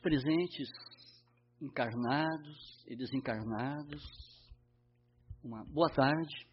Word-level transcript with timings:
presentes 0.00 0.68
encarnados 1.60 2.84
e 2.88 2.96
desencarnados, 2.96 4.02
uma 5.44 5.62
boa 5.64 5.90
tarde. 5.90 6.48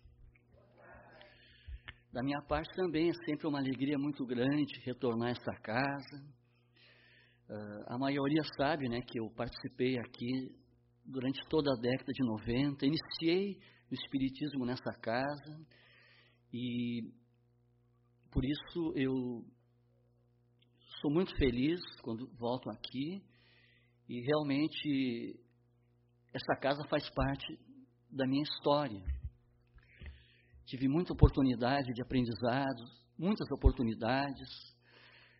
Da 2.11 2.21
minha 2.21 2.41
parte 2.41 2.70
também 2.75 3.09
é 3.09 3.13
sempre 3.25 3.47
uma 3.47 3.59
alegria 3.59 3.97
muito 3.97 4.25
grande 4.25 4.81
retornar 4.83 5.29
a 5.29 5.31
esta 5.31 5.54
casa. 5.61 6.38
Uh, 7.49 7.93
a 7.93 7.97
maioria 7.97 8.41
sabe 8.57 8.89
né, 8.89 8.99
que 9.02 9.20
eu 9.20 9.29
participei 9.29 9.98
aqui 9.98 10.54
durante 11.05 11.39
toda 11.48 11.71
a 11.71 11.79
década 11.79 12.11
de 12.11 12.23
90, 12.25 12.86
iniciei 12.86 13.61
o 13.89 13.93
Espiritismo 13.93 14.66
nessa 14.66 14.91
casa 15.00 15.66
e 16.52 17.14
por 18.29 18.43
isso 18.43 18.93
eu 18.93 19.45
sou 21.00 21.09
muito 21.09 21.34
feliz 21.38 21.79
quando 22.02 22.27
volto 22.38 22.70
aqui 22.70 23.23
e 24.07 24.21
realmente 24.21 25.39
essa 26.34 26.55
casa 26.59 26.84
faz 26.89 27.09
parte 27.09 27.59
da 28.09 28.25
minha 28.25 28.43
história. 28.43 29.03
Tive 30.65 30.88
muita 30.88 31.13
oportunidade 31.13 31.93
de 31.93 32.02
aprendizados, 32.02 33.05
muitas 33.17 33.49
oportunidades, 33.51 34.49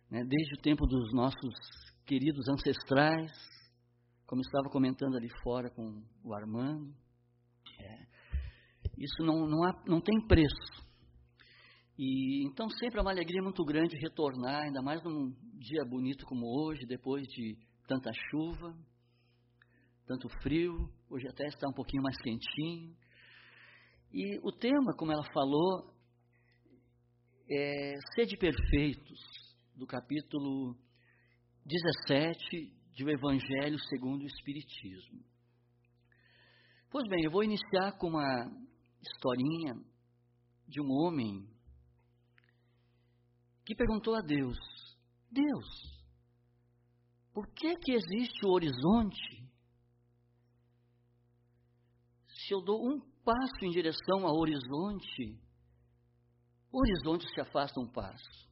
né, 0.10 0.24
desde 0.24 0.56
o 0.56 0.62
tempo 0.62 0.86
dos 0.86 1.14
nossos 1.14 1.54
queridos 2.06 2.48
ancestrais, 2.48 3.32
como 4.26 4.42
estava 4.42 4.70
comentando 4.70 5.16
ali 5.16 5.30
fora 5.44 5.70
com 5.70 6.04
o 6.24 6.34
Armando. 6.34 6.94
É, 7.80 8.08
isso 8.98 9.22
não, 9.24 9.48
não, 9.48 9.64
há, 9.64 9.84
não 9.86 10.02
tem 10.02 10.20
preço. 10.28 10.88
E 11.98 12.46
então 12.48 12.70
sempre 12.70 13.00
é 13.00 13.02
uma 13.02 13.12
alegria 13.12 13.42
muito 13.42 13.64
grande 13.66 13.98
retornar, 13.98 14.64
ainda 14.64 14.82
mais 14.82 15.04
num 15.04 15.34
dia 15.58 15.84
bonito 15.84 16.26
como 16.26 16.46
hoje, 16.46 16.86
depois 16.86 17.26
de 17.28 17.58
tanta 17.88 18.12
chuva, 18.30 18.78
tanto 20.06 20.28
frio, 20.42 20.92
hoje 21.10 21.28
até 21.28 21.48
está 21.48 21.68
um 21.70 21.74
pouquinho 21.74 22.04
mais 22.04 22.18
quentinho. 22.22 22.96
E 24.12 24.40
o 24.44 24.52
tema, 24.52 24.94
como 24.96 25.12
ela 25.12 25.24
falou, 25.32 25.94
é 27.50 27.96
Sede 28.14 28.38
Perfeitos, 28.38 29.20
do 29.74 29.88
capítulo 29.88 30.78
17 31.66 32.74
do 32.98 33.10
Evangelho 33.10 33.80
segundo 33.90 34.24
o 34.24 34.28
Espiritismo. 34.28 35.24
Pois 36.90 37.08
bem, 37.08 37.24
eu 37.24 37.32
vou 37.32 37.44
iniciar 37.44 37.98
com 37.98 38.08
uma 38.10 38.52
historinha 39.02 39.76
de 40.68 40.82
um 40.82 40.90
homem 40.90 41.48
que 43.66 43.76
perguntou 43.76 44.16
a 44.16 44.22
Deus: 44.22 44.58
Deus, 45.30 45.97
por 47.38 47.46
que, 47.54 47.76
que 47.76 47.92
existe 47.92 48.44
o 48.48 48.50
horizonte? 48.50 49.48
Se 52.28 52.52
eu 52.52 52.64
dou 52.64 52.84
um 52.84 53.00
passo 53.24 53.64
em 53.64 53.70
direção 53.70 54.26
ao 54.26 54.36
horizonte, 54.36 55.40
o 56.72 56.80
horizonte 56.80 57.32
se 57.32 57.40
afasta 57.40 57.80
um 57.80 57.88
passo. 57.92 58.50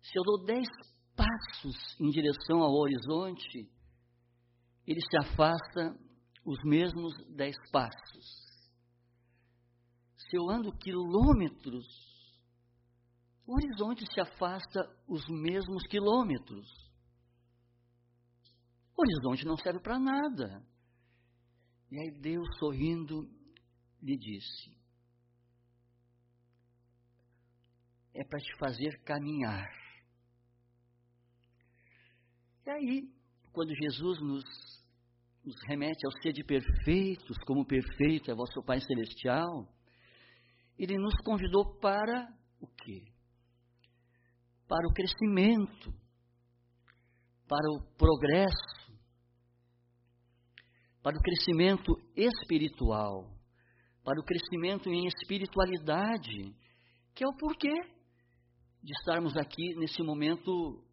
Se 0.00 0.18
eu 0.18 0.22
dou 0.22 0.42
dez 0.46 0.66
passos 1.14 2.00
em 2.00 2.08
direção 2.08 2.62
ao 2.62 2.72
horizonte, 2.72 3.70
ele 4.86 5.00
se 5.02 5.18
afasta 5.18 5.94
os 6.46 6.58
mesmos 6.64 7.12
dez 7.36 7.56
passos. 7.70 8.26
Se 10.16 10.34
eu 10.34 10.48
ando 10.48 10.72
quilômetros 10.78 12.09
o 13.50 13.54
horizonte 13.54 14.04
se 14.14 14.20
afasta 14.20 14.80
os 15.08 15.28
mesmos 15.28 15.84
quilômetros. 15.88 16.68
O 18.96 19.02
horizonte 19.02 19.44
não 19.44 19.56
serve 19.56 19.80
para 19.80 19.98
nada. 19.98 20.64
E 21.90 21.98
aí 21.98 22.12
Deus, 22.12 22.46
sorrindo, 22.60 23.28
lhe 24.00 24.16
disse: 24.16 24.70
É 28.14 28.22
para 28.24 28.38
te 28.38 28.56
fazer 28.56 29.02
caminhar. 29.02 29.68
E 32.66 32.70
aí, 32.70 33.12
quando 33.52 33.74
Jesus 33.74 34.20
nos, 34.20 34.44
nos 35.44 35.56
remete 35.66 36.06
ao 36.06 36.12
ser 36.22 36.32
de 36.32 36.44
perfeitos, 36.44 37.36
como 37.44 37.66
perfeito 37.66 38.30
é 38.30 38.34
vosso 38.34 38.62
Pai 38.62 38.80
Celestial, 38.80 39.68
ele 40.78 40.96
nos 40.98 41.16
convidou 41.24 41.80
para 41.80 42.32
o 42.60 42.68
quê? 42.68 43.09
Para 44.70 44.86
o 44.86 44.92
crescimento, 44.92 45.92
para 47.48 47.68
o 47.72 47.82
progresso, 47.98 48.92
para 51.02 51.18
o 51.18 51.20
crescimento 51.20 51.92
espiritual, 52.14 53.28
para 54.04 54.20
o 54.20 54.24
crescimento 54.24 54.88
em 54.88 55.08
espiritualidade, 55.08 56.54
que 57.16 57.24
é 57.24 57.26
o 57.26 57.36
porquê 57.36 57.74
de 58.80 58.92
estarmos 59.00 59.36
aqui 59.36 59.74
nesse 59.74 60.04
momento 60.04 60.84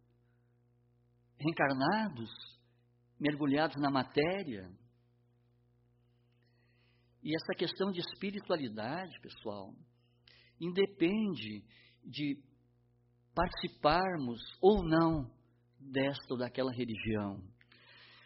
reencarnados, 1.36 2.30
mergulhados 3.20 3.76
na 3.80 3.92
matéria. 3.92 4.68
E 7.22 7.32
essa 7.32 7.54
questão 7.56 7.92
de 7.92 8.00
espiritualidade, 8.00 9.20
pessoal, 9.20 9.72
independe 10.60 11.64
de 12.04 12.42
participarmos 13.38 14.40
ou 14.60 14.82
não 14.82 15.30
desta 15.78 16.34
ou 16.34 16.38
daquela 16.38 16.72
religião. 16.72 17.40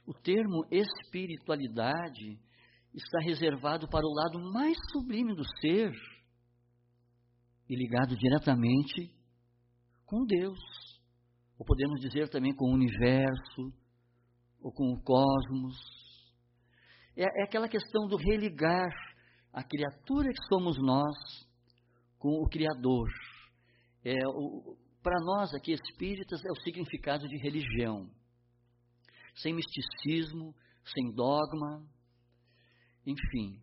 O 0.07 0.15
termo 0.15 0.65
espiritualidade 0.71 2.41
está 2.95 3.21
reservado 3.21 3.87
para 3.89 4.07
o 4.07 4.15
lado 4.15 4.41
mais 4.53 4.75
sublime 4.91 5.35
do 5.35 5.45
ser 5.61 5.93
e 7.69 7.77
ligado 7.77 8.17
diretamente 8.17 9.15
com 10.07 10.25
Deus. 10.25 10.59
Ou 11.59 11.67
podemos 11.67 12.01
dizer 12.01 12.31
também 12.31 12.55
com 12.55 12.71
o 12.71 12.75
universo, 12.75 13.71
ou 14.63 14.73
com 14.73 14.95
o 14.95 15.03
cosmos. 15.03 15.77
É, 17.15 17.25
é 17.25 17.45
aquela 17.45 17.69
questão 17.69 18.09
do 18.09 18.17
religar 18.17 18.91
a 19.53 19.63
criatura 19.63 20.31
que 20.31 20.47
somos 20.49 20.79
nós 20.79 21.17
com 22.19 22.43
o 22.43 22.49
Criador. 22.49 23.09
É 24.05 24.27
o, 24.27 24.77
para 25.03 25.21
nós 25.21 25.53
aqui 25.55 25.73
espíritas 25.73 26.45
é 26.45 26.51
o 26.51 26.63
significado 26.63 27.27
de 27.29 27.37
religião. 27.39 28.09
Sem 29.37 29.55
misticismo, 29.55 30.55
sem 30.95 31.13
dogma, 31.13 31.85
enfim. 33.07 33.61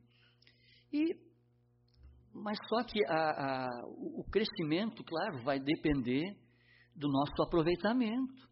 E, 0.92 1.16
mas 2.34 2.58
só 2.68 2.84
que 2.84 3.04
a, 3.06 3.14
a, 3.14 3.68
o 3.88 4.24
crescimento, 4.32 5.04
claro, 5.04 5.44
vai 5.44 5.60
depender 5.60 6.36
do 6.96 7.08
nosso 7.08 7.42
aproveitamento. 7.42 8.50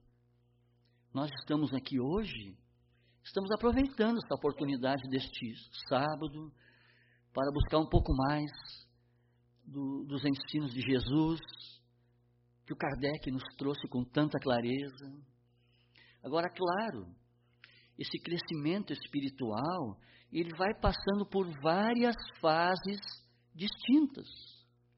Nós 1.14 1.30
estamos 1.42 1.74
aqui 1.74 2.00
hoje, 2.00 2.58
estamos 3.24 3.52
aproveitando 3.52 4.18
essa 4.18 4.36
oportunidade 4.36 5.02
deste 5.09 5.54
sábado 5.90 6.54
para 7.34 7.52
buscar 7.52 7.80
um 7.80 7.90
pouco 7.90 8.14
mais 8.14 8.52
do, 9.66 10.06
dos 10.06 10.24
ensinos 10.24 10.72
de 10.72 10.81
Jesus, 10.81 11.40
que 12.68 12.74
o 12.74 12.78
Kardec 12.78 13.32
nos 13.32 13.44
trouxe 13.58 13.88
com 13.88 14.04
tanta 14.04 14.38
clareza. 14.40 15.10
Agora, 16.22 16.50
claro, 16.50 17.08
esse 17.98 18.20
crescimento 18.20 18.92
espiritual, 18.92 19.98
ele 20.30 20.54
vai 20.58 20.74
passando 20.74 21.26
por 21.32 21.48
várias 21.62 22.16
fases 22.42 23.00
distintas. 23.56 24.28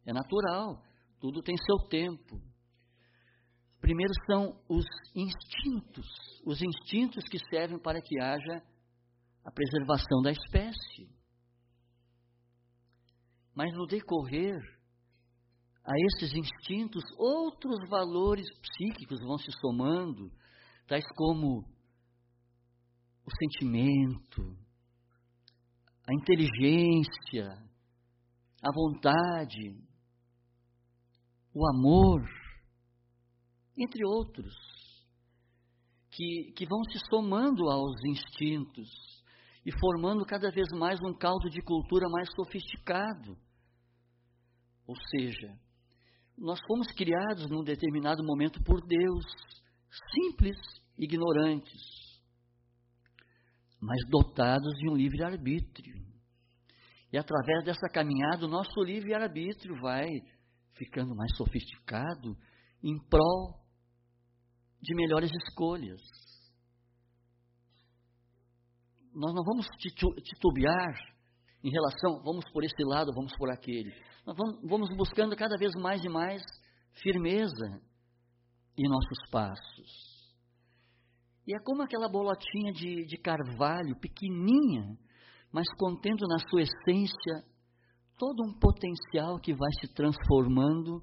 É 0.04 0.12
natural, 0.12 0.84
tudo 1.20 1.44
tem 1.44 1.56
seu 1.58 1.88
tempo. 1.88 2.42
Primeiro 3.80 4.14
são 4.26 4.60
os 4.68 4.86
instintos, 5.16 6.08
os 6.44 6.60
instintos 6.64 7.24
que 7.26 7.38
servem 7.52 7.80
para 7.80 8.02
que 8.02 8.20
haja 8.20 8.64
a 9.46 9.52
preservação 9.52 10.24
da 10.24 10.32
espécie. 10.32 11.08
Mas 13.54 13.72
no 13.76 13.86
decorrer 13.86 14.79
a 15.90 15.94
esses 15.98 16.36
instintos, 16.36 17.04
outros 17.18 17.80
valores 17.90 18.46
psíquicos 18.62 19.20
vão 19.22 19.40
se 19.40 19.52
somando, 19.60 20.32
tais 20.86 21.04
como 21.16 21.62
o 23.26 23.32
sentimento, 23.40 24.56
a 26.08 26.14
inteligência, 26.14 27.50
a 28.62 28.72
vontade, 28.72 29.76
o 31.56 31.68
amor, 31.76 32.22
entre 33.76 34.06
outros, 34.06 34.54
que, 36.12 36.54
que 36.56 36.68
vão 36.68 36.84
se 36.84 37.00
somando 37.10 37.68
aos 37.68 37.96
instintos 38.06 38.88
e 39.66 39.72
formando 39.80 40.24
cada 40.24 40.52
vez 40.52 40.68
mais 40.72 41.00
um 41.02 41.18
caldo 41.18 41.50
de 41.50 41.64
cultura 41.64 42.08
mais 42.10 42.30
sofisticado. 42.36 43.36
Ou 44.86 44.96
seja, 45.10 45.60
nós 46.40 46.60
fomos 46.66 46.88
criados 46.94 47.50
num 47.50 47.64
determinado 47.64 48.24
momento 48.24 48.62
por 48.64 48.82
Deus, 48.86 49.26
simples 50.14 50.58
ignorantes, 50.98 51.82
mas 53.80 54.00
dotados 54.10 54.74
de 54.78 54.90
um 54.90 54.96
livre-arbítrio. 54.96 56.00
E 57.12 57.18
através 57.18 57.66
dessa 57.66 57.90
caminhada, 57.90 58.46
o 58.46 58.50
nosso 58.50 58.82
livre-arbítrio 58.82 59.76
vai 59.82 60.08
ficando 60.76 61.14
mais 61.16 61.36
sofisticado 61.36 62.38
em 62.82 62.98
prol 63.10 63.60
de 64.82 64.96
melhores 64.96 65.32
escolhas. 65.32 66.00
Nós 69.14 69.34
não 69.34 69.44
vamos 69.44 69.68
titubear 69.78 71.19
em 71.64 71.70
relação, 71.70 72.22
vamos 72.24 72.46
por 72.52 72.64
esse 72.64 72.84
lado, 72.84 73.14
vamos 73.14 73.36
por 73.38 73.50
aquele. 73.52 73.94
Nós 74.26 74.36
vamos 74.64 74.90
buscando 74.96 75.36
cada 75.36 75.58
vez 75.58 75.74
mais 75.76 76.04
e 76.04 76.10
mais 76.10 76.42
firmeza 77.02 77.82
em 78.78 78.88
nossos 78.88 79.30
passos. 79.30 80.10
E 81.46 81.56
é 81.56 81.60
como 81.64 81.82
aquela 81.82 82.08
bolotinha 82.08 82.72
de, 82.72 83.06
de 83.06 83.18
carvalho, 83.18 84.00
pequenininha, 84.00 84.98
mas 85.52 85.68
contendo 85.78 86.28
na 86.28 86.38
sua 86.50 86.62
essência 86.62 87.44
todo 88.18 88.44
um 88.44 88.54
potencial 88.60 89.40
que 89.40 89.54
vai 89.54 89.72
se 89.82 89.94
transformando, 89.94 91.02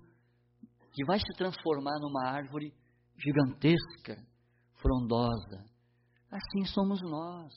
que 0.92 1.04
vai 1.04 1.18
se 1.18 1.36
transformar 1.36 1.98
numa 2.00 2.28
árvore 2.28 2.72
gigantesca, 3.18 4.16
frondosa. 4.80 5.64
Assim 6.30 6.64
somos 6.66 7.02
nós. 7.02 7.52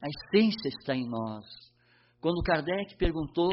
A 0.00 0.06
essência 0.08 0.68
está 0.68 0.94
em 0.94 1.08
nós. 1.08 1.44
Quando 2.20 2.42
Kardec 2.42 2.96
perguntou 2.96 3.50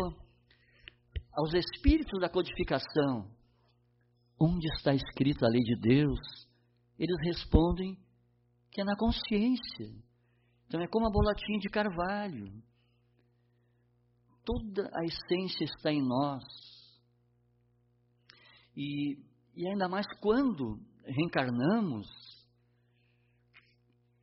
aos 1.33 1.53
espíritos 1.53 2.19
da 2.19 2.29
codificação 2.29 3.31
onde 4.39 4.67
está 4.75 4.93
escrita 4.93 5.45
a 5.45 5.49
lei 5.49 5.61
de 5.61 5.79
Deus, 5.79 6.19
eles 6.97 7.17
respondem 7.23 7.97
que 8.71 8.81
é 8.81 8.83
na 8.83 8.95
consciência. 8.95 9.89
Então 10.67 10.81
é 10.81 10.87
como 10.87 11.07
a 11.07 11.11
bolotinha 11.11 11.59
de 11.59 11.69
carvalho. 11.69 12.51
Toda 14.43 14.89
a 14.93 15.05
essência 15.05 15.65
está 15.65 15.91
em 15.91 16.01
nós. 16.01 16.43
E, 18.75 19.17
e 19.55 19.67
ainda 19.67 19.87
mais 19.87 20.05
quando 20.19 20.79
reencarnamos, 21.05 22.07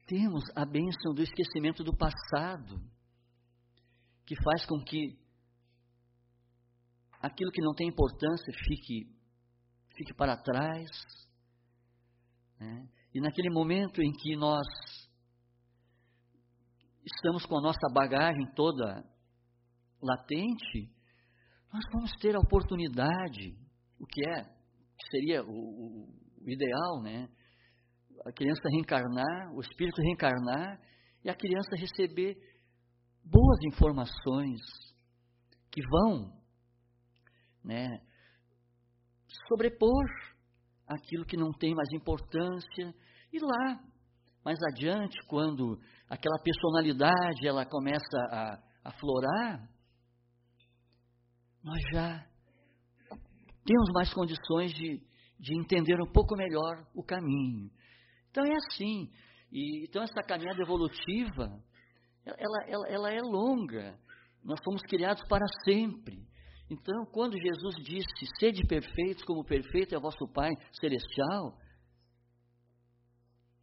temos 0.07 0.43
a 0.57 0.67
bênção 0.67 1.15
do 1.15 1.23
esquecimento 1.23 1.85
do 1.85 1.97
passado, 1.97 2.81
que 4.31 4.37
faz 4.45 4.65
com 4.65 4.79
que 4.79 5.19
aquilo 7.21 7.51
que 7.51 7.61
não 7.61 7.75
tem 7.75 7.89
importância 7.89 8.53
fique, 8.65 9.13
fique 9.97 10.15
para 10.15 10.37
trás. 10.37 10.89
Né? 12.61 12.89
E 13.13 13.21
naquele 13.21 13.51
momento 13.51 14.01
em 14.01 14.13
que 14.13 14.37
nós 14.37 14.65
estamos 17.05 17.45
com 17.45 17.59
a 17.59 17.61
nossa 17.61 17.93
bagagem 17.93 18.47
toda 18.55 19.05
latente, 20.01 20.95
nós 21.73 21.83
vamos 21.93 22.13
ter 22.21 22.37
a 22.37 22.39
oportunidade, 22.39 23.59
o 23.99 24.07
que 24.07 24.29
é, 24.29 24.45
seria 25.11 25.43
o, 25.43 26.07
o 26.41 26.49
ideal, 26.49 27.03
né? 27.03 27.29
A 28.25 28.33
criança 28.33 28.63
reencarnar, 28.71 29.53
o 29.57 29.61
espírito 29.61 30.01
reencarnar 30.01 30.81
e 31.25 31.31
a 31.31 31.35
criança 31.35 31.75
receber 31.75 32.50
boas 33.31 33.59
informações 33.65 34.61
que 35.71 35.81
vão, 35.89 36.33
né, 37.65 38.01
sobrepor 39.49 40.05
aquilo 40.87 41.25
que 41.25 41.37
não 41.37 41.53
tem 41.53 41.75
mais 41.75 41.89
importância. 41.93 42.95
E 43.33 43.39
lá, 43.39 43.81
mais 44.45 44.59
adiante, 44.73 45.17
quando 45.29 45.79
aquela 46.09 46.39
personalidade 46.43 47.47
ela 47.47 47.65
começa 47.65 48.19
a 48.33 48.61
aflorar, 48.85 49.69
nós 51.63 51.81
já 51.93 52.27
temos 53.65 53.91
mais 53.93 54.13
condições 54.13 54.73
de, 54.73 55.01
de 55.39 55.59
entender 55.61 56.01
um 56.01 56.11
pouco 56.11 56.35
melhor 56.35 56.85
o 56.95 57.05
caminho. 57.05 57.71
Então 58.31 58.45
é 58.45 58.57
assim. 58.57 59.09
E, 59.53 59.85
então 59.87 60.03
essa 60.03 60.23
caminhada 60.23 60.61
evolutiva, 60.61 61.63
ela, 62.39 62.65
ela, 62.67 62.89
ela 62.89 63.13
é 63.13 63.21
longa. 63.21 63.99
Nós 64.43 64.59
fomos 64.65 64.83
criados 64.83 65.23
para 65.29 65.45
sempre. 65.65 66.27
Então, 66.71 67.05
quando 67.13 67.41
Jesus 67.41 67.75
disse, 67.85 68.27
sede 68.39 68.67
perfeitos 68.67 69.25
como 69.25 69.45
perfeito 69.45 69.95
é 69.95 70.01
vosso 70.01 70.27
Pai 70.33 70.51
celestial, 70.81 71.59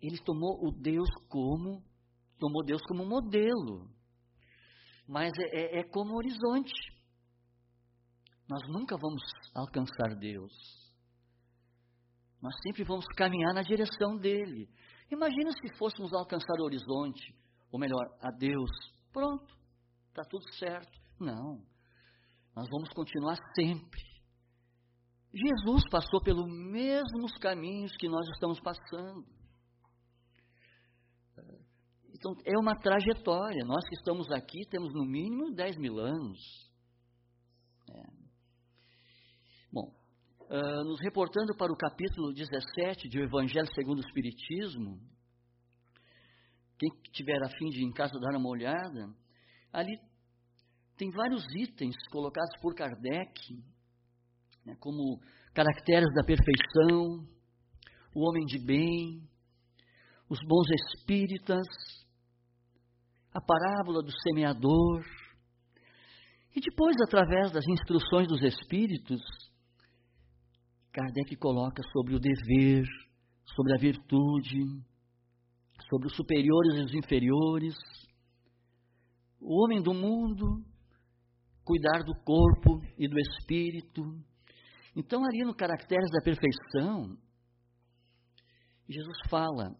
ele 0.01 0.17
tomou 0.19 0.67
o 0.67 0.71
Deus 0.71 1.09
como, 1.29 1.81
tomou 2.37 2.63
Deus 2.63 2.81
como 2.87 3.05
modelo. 3.05 3.89
Mas 5.07 5.31
é, 5.39 5.77
é, 5.77 5.79
é 5.79 5.83
como 5.85 6.17
horizonte. 6.17 6.73
Nós 8.49 8.61
nunca 8.67 8.97
vamos 8.97 9.21
alcançar 9.55 10.15
Deus. 10.19 10.53
Nós 12.41 12.53
sempre 12.61 12.83
vamos 12.83 13.05
caminhar 13.15 13.53
na 13.53 13.61
direção 13.61 14.17
dele. 14.17 14.69
Imagina 15.09 15.51
se 15.51 15.77
fôssemos 15.77 16.13
alcançar 16.13 16.59
o 16.59 16.65
horizonte, 16.65 17.33
ou 17.71 17.79
melhor, 17.79 18.07
a 18.21 18.31
Deus. 18.31 18.69
Pronto, 19.11 19.55
está 20.09 20.23
tudo 20.23 20.43
certo. 20.55 20.99
Não. 21.19 21.63
Nós 22.55 22.67
vamos 22.69 22.89
continuar 22.89 23.37
sempre. 23.55 24.01
Jesus 25.33 25.83
passou 25.89 26.21
pelos 26.21 26.47
mesmos 26.47 27.31
caminhos 27.39 27.95
que 27.97 28.07
nós 28.07 28.27
estamos 28.29 28.59
passando. 28.61 29.25
Então, 32.17 32.33
é 32.45 32.57
uma 32.57 32.75
trajetória. 32.79 33.63
Nós 33.63 33.87
que 33.87 33.95
estamos 33.95 34.31
aqui 34.31 34.65
temos 34.69 34.91
no 34.93 35.05
mínimo 35.05 35.53
10 35.53 35.77
mil 35.77 35.99
anos. 35.99 36.39
É. 37.89 38.03
Bom, 39.71 39.93
uh, 40.49 40.83
nos 40.83 40.99
reportando 41.01 41.55
para 41.55 41.71
o 41.71 41.77
capítulo 41.77 42.33
17 42.33 43.07
do 43.09 43.19
Evangelho 43.19 43.67
segundo 43.75 43.99
o 43.99 44.07
Espiritismo, 44.07 44.99
quem 46.77 46.89
tiver 47.11 47.41
a 47.43 47.49
fim 47.49 47.69
de 47.69 47.83
em 47.83 47.91
casa 47.91 48.19
dar 48.19 48.37
uma 48.37 48.49
olhada, 48.49 49.09
ali 49.71 49.97
tem 50.97 51.09
vários 51.11 51.43
itens 51.55 51.95
colocados 52.11 52.55
por 52.61 52.75
Kardec, 52.75 53.53
né, 54.65 54.75
como 54.79 55.19
caracteres 55.53 56.13
da 56.13 56.23
perfeição, 56.23 57.27
o 58.13 58.27
homem 58.27 58.45
de 58.45 58.59
bem, 58.59 59.21
os 60.29 60.39
bons 60.45 60.67
espíritas, 60.71 61.65
a 63.33 63.41
parábola 63.41 64.01
do 64.01 64.11
semeador. 64.23 65.05
E 66.55 66.59
depois, 66.59 66.95
através 67.05 67.51
das 67.51 67.65
instruções 67.67 68.27
dos 68.27 68.41
espíritos, 68.41 69.21
Kardec 70.91 71.35
coloca 71.35 71.81
sobre 71.93 72.15
o 72.15 72.19
dever, 72.19 72.85
sobre 73.55 73.73
a 73.73 73.79
virtude, 73.79 74.59
sobre 75.89 76.07
os 76.07 76.15
superiores 76.15 76.75
e 76.75 76.83
os 76.85 76.93
inferiores, 76.93 77.75
o 79.39 79.63
homem 79.63 79.81
do 79.81 79.93
mundo 79.93 80.63
cuidar 81.63 82.03
do 82.03 82.15
corpo 82.23 82.81
e 82.97 83.07
do 83.07 83.19
espírito. 83.19 84.01
Então, 84.95 85.23
ali 85.25 85.43
no 85.43 85.53
Caracteres 85.53 86.09
da 86.11 86.21
Perfeição, 86.21 87.17
Jesus 88.89 89.17
fala, 89.29 89.75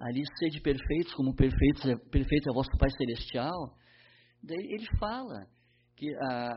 ali 0.00 0.22
sede 0.38 0.60
perfeitos 0.60 1.12
como 1.14 1.34
perfeitos, 1.34 1.84
é, 1.84 1.96
perfeito 2.10 2.48
é 2.48 2.54
vosso 2.54 2.70
Pai 2.78 2.90
Celestial. 2.90 3.76
Daí 4.42 4.64
ele 4.70 4.86
fala 4.98 5.46
que 5.96 6.08
a, 6.14 6.52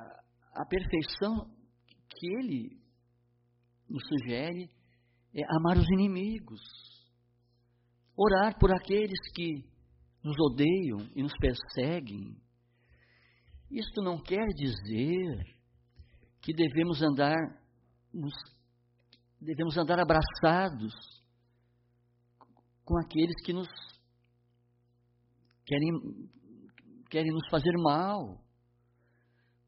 a 0.53 0.65
perfeição 0.67 1.49
que 2.09 2.27
ele 2.39 2.79
nos 3.89 4.03
sugere 4.07 4.69
é 5.33 5.41
amar 5.57 5.77
os 5.77 5.87
inimigos, 5.93 6.61
orar 8.17 8.57
por 8.59 8.71
aqueles 8.73 9.19
que 9.33 9.63
nos 10.23 10.35
odeiam 10.39 11.09
e 11.15 11.21
nos 11.21 11.33
perseguem, 11.37 12.35
isto 13.69 14.01
não 14.01 14.21
quer 14.21 14.45
dizer 14.55 15.55
que 16.41 16.53
devemos 16.53 17.01
andar 17.01 17.35
devemos 19.41 19.77
andar 19.77 19.99
abraçados 19.99 20.93
com 22.83 22.97
aqueles 22.99 23.35
que 23.43 23.51
nos 23.51 23.67
querem, 25.65 25.89
querem 27.09 27.31
nos 27.31 27.47
fazer 27.49 27.73
mal. 27.77 28.41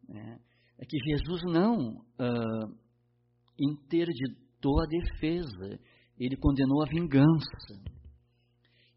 É, 0.10 0.39
é 0.80 0.86
que 0.86 0.98
Jesus 1.00 1.42
não 1.46 1.98
uh, 1.98 2.77
interditou 3.60 4.80
a 4.82 4.86
defesa, 4.86 5.80
ele 6.18 6.38
condenou 6.38 6.84
a 6.84 6.88
vingança. 6.88 7.97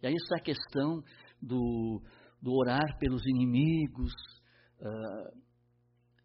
E 0.03 0.07
aí 0.07 0.15
essa 0.15 0.43
questão 0.43 1.03
do, 1.41 2.03
do 2.41 2.53
orar 2.53 2.99
pelos 2.99 3.23
inimigos, 3.27 4.13
uh, 4.81 5.41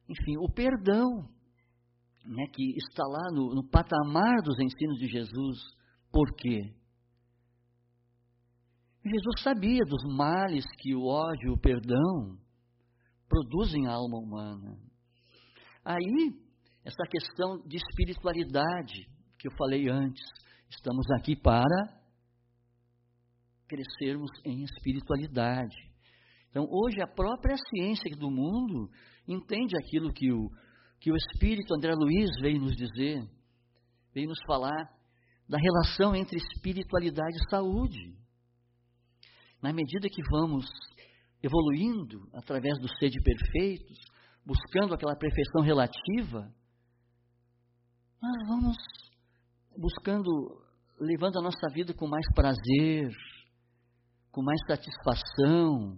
enfim, 0.10 0.38
o 0.38 0.52
perdão, 0.52 1.28
né, 2.26 2.48
que 2.54 2.76
está 2.78 3.04
lá 3.04 3.32
no, 3.32 3.56
no 3.56 3.70
patamar 3.70 4.42
dos 4.44 4.60
ensinos 4.60 4.98
de 4.98 5.08
Jesus. 5.08 5.60
Por 6.12 6.34
quê? 6.36 6.74
Jesus 9.04 9.42
sabia 9.44 9.84
dos 9.86 10.04
males 10.16 10.66
que 10.80 10.96
o 10.96 11.06
ódio 11.06 11.50
e 11.50 11.54
o 11.54 11.60
perdão 11.60 12.40
produzem 13.28 13.88
à 13.88 13.94
alma 13.94 14.18
humana. 14.18 14.80
Aí, 15.84 16.34
essa 16.84 17.04
questão 17.10 17.58
de 17.68 17.78
espiritualidade 17.78 19.06
que 19.38 19.48
eu 19.48 19.52
falei 19.58 19.88
antes, 19.90 20.24
estamos 20.70 21.06
aqui 21.20 21.36
para 21.36 22.05
crescermos 23.76 24.32
em 24.46 24.64
espiritualidade. 24.64 25.76
Então, 26.50 26.66
hoje, 26.70 27.02
a 27.02 27.08
própria 27.08 27.58
ciência 27.70 28.10
do 28.16 28.32
mundo 28.32 28.90
entende 29.28 29.76
aquilo 29.78 30.14
que 30.14 30.32
o, 30.32 30.50
que 31.00 31.12
o 31.12 31.16
Espírito 31.16 31.74
André 31.76 31.94
Luiz 31.94 32.30
veio 32.42 32.60
nos 32.60 32.76
dizer, 32.76 33.22
veio 34.14 34.30
nos 34.30 34.40
falar 34.48 34.90
da 35.48 35.58
relação 35.58 36.16
entre 36.16 36.38
espiritualidade 36.38 37.36
e 37.36 37.50
saúde. 37.50 38.18
Na 39.62 39.74
medida 39.74 40.08
que 40.10 40.22
vamos 40.32 40.66
evoluindo 41.44 42.28
através 42.34 42.80
do 42.80 42.88
sede 42.98 43.22
perfeitos, 43.22 44.00
buscando 44.46 44.94
aquela 44.94 45.16
perfeição 45.16 45.62
relativa, 45.62 46.52
nós 48.22 48.48
vamos 48.48 48.78
buscando, 49.78 50.32
levando 51.00 51.38
a 51.38 51.42
nossa 51.42 51.68
vida 51.74 51.94
com 51.94 52.08
mais 52.08 52.26
prazer, 52.34 53.12
com 54.36 54.44
mais 54.44 54.60
satisfação, 54.68 55.98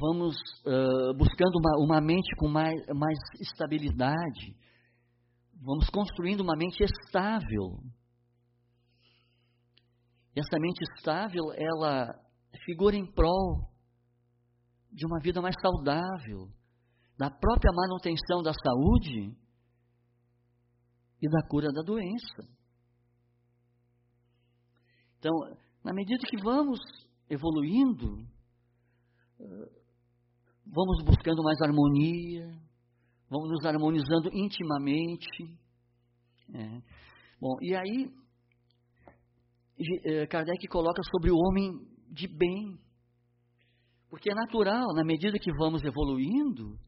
vamos 0.00 0.36
uh, 0.64 1.12
buscando 1.18 1.58
uma, 1.58 1.84
uma, 1.84 2.00
mente 2.00 2.36
com 2.36 2.46
mais, 2.46 2.80
mais 2.94 3.18
estabilidade, 3.40 4.56
vamos 5.60 5.90
construindo 5.90 6.42
uma 6.42 6.56
mente 6.56 6.80
estável. 6.80 7.76
E 10.36 10.38
essa 10.38 10.60
mente 10.60 10.84
estável, 10.94 11.42
ela 11.56 12.14
figura 12.64 12.94
em 12.94 13.04
prol 13.04 13.68
de 14.92 15.04
uma 15.04 15.18
vida 15.18 15.42
mais 15.42 15.56
saudável, 15.60 16.48
da 17.18 17.30
própria 17.30 17.72
manutenção 17.74 18.42
da 18.44 18.52
saúde 18.52 19.36
e 21.20 21.28
da 21.28 21.42
cura 21.48 21.66
da 21.72 21.82
doença. 21.82 22.48
Então, 25.18 25.32
na 25.84 25.92
medida 25.92 26.26
que 26.26 26.36
vamos 26.42 26.78
evoluindo, 27.28 28.26
vamos 30.66 31.02
buscando 31.04 31.42
mais 31.42 31.60
harmonia, 31.60 32.46
vamos 33.28 33.50
nos 33.50 33.64
harmonizando 33.64 34.30
intimamente. 34.32 35.58
É. 36.54 36.82
Bom, 37.40 37.56
e 37.60 37.74
aí, 37.74 38.10
eh, 40.04 40.26
Kardec 40.26 40.66
coloca 40.68 41.02
sobre 41.10 41.30
o 41.30 41.36
homem 41.36 41.72
de 42.10 42.28
bem. 42.28 42.78
Porque 44.08 44.30
é 44.30 44.34
natural, 44.34 44.94
na 44.94 45.02
medida 45.04 45.38
que 45.38 45.50
vamos 45.56 45.82
evoluindo, 45.82 46.78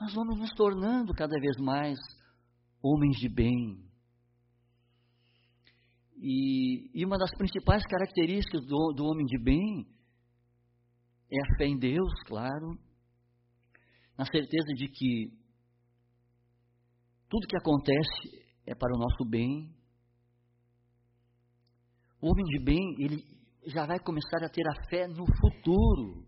nós 0.00 0.14
vamos 0.14 0.38
nos 0.38 0.50
tornando 0.54 1.12
cada 1.12 1.38
vez 1.40 1.56
mais 1.58 1.98
homens 2.80 3.16
de 3.18 3.28
bem. 3.28 3.84
E, 6.26 6.88
e 6.94 7.04
uma 7.04 7.18
das 7.18 7.30
principais 7.36 7.84
características 7.84 8.64
do, 8.64 8.94
do 8.96 9.04
homem 9.04 9.26
de 9.26 9.38
bem 9.38 9.86
é 11.30 11.38
a 11.38 11.56
fé 11.58 11.66
em 11.66 11.78
Deus, 11.78 12.14
claro, 12.26 12.78
na 14.16 14.24
certeza 14.24 14.72
de 14.74 14.88
que 14.88 15.28
tudo 17.28 17.46
que 17.46 17.58
acontece 17.58 18.42
é 18.66 18.74
para 18.74 18.96
o 18.96 18.98
nosso 18.98 19.22
bem. 19.28 19.70
O 22.22 22.30
homem 22.30 22.44
de 22.46 22.64
bem, 22.64 22.80
ele 23.00 23.22
já 23.66 23.84
vai 23.84 23.98
começar 23.98 24.42
a 24.42 24.48
ter 24.48 24.66
a 24.66 24.88
fé 24.88 25.06
no 25.06 25.26
futuro. 25.26 26.26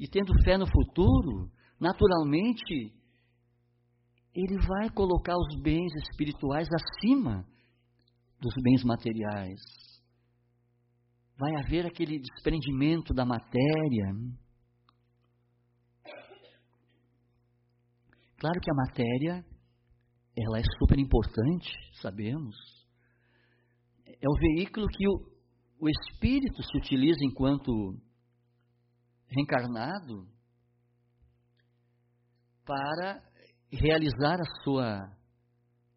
E 0.00 0.08
tendo 0.08 0.32
fé 0.42 0.58
no 0.58 0.66
futuro, 0.66 1.48
naturalmente, 1.78 2.92
ele 4.34 4.58
vai 4.66 4.90
colocar 4.90 5.36
os 5.36 5.62
bens 5.62 5.94
espirituais 5.94 6.66
acima 6.72 7.46
dos 8.40 8.54
bens 8.62 8.84
materiais. 8.84 9.60
Vai 11.36 11.54
haver 11.56 11.86
aquele 11.86 12.18
desprendimento 12.18 13.14
da 13.14 13.24
matéria. 13.24 14.12
Claro 18.36 18.60
que 18.60 18.70
a 18.70 18.74
matéria, 18.74 19.44
ela 20.36 20.58
é 20.58 20.62
super 20.78 20.98
importante, 20.98 21.70
sabemos. 22.00 22.56
É 24.06 24.28
o 24.28 24.56
veículo 24.56 24.86
que 24.88 25.08
o, 25.08 25.38
o 25.80 25.88
espírito 25.88 26.62
se 26.62 26.78
utiliza 26.78 27.18
enquanto 27.22 27.72
reencarnado 29.26 30.28
para 32.64 33.22
realizar 33.70 34.40
a 34.40 34.62
sua 34.62 35.16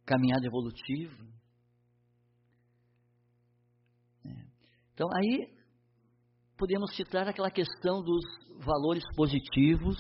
caminhada 0.06 0.46
evolutiva. 0.46 1.41
Então, 5.02 5.10
aí 5.18 5.52
podemos 6.56 6.96
citar 6.96 7.28
aquela 7.28 7.50
questão 7.50 8.04
dos 8.04 8.24
valores 8.64 9.04
positivos 9.16 9.98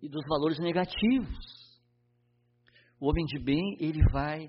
e 0.00 0.08
dos 0.08 0.24
valores 0.26 0.58
negativos. 0.58 1.36
O 2.98 3.10
homem 3.10 3.26
de 3.26 3.38
bem, 3.38 3.76
ele 3.78 4.00
vai 4.10 4.48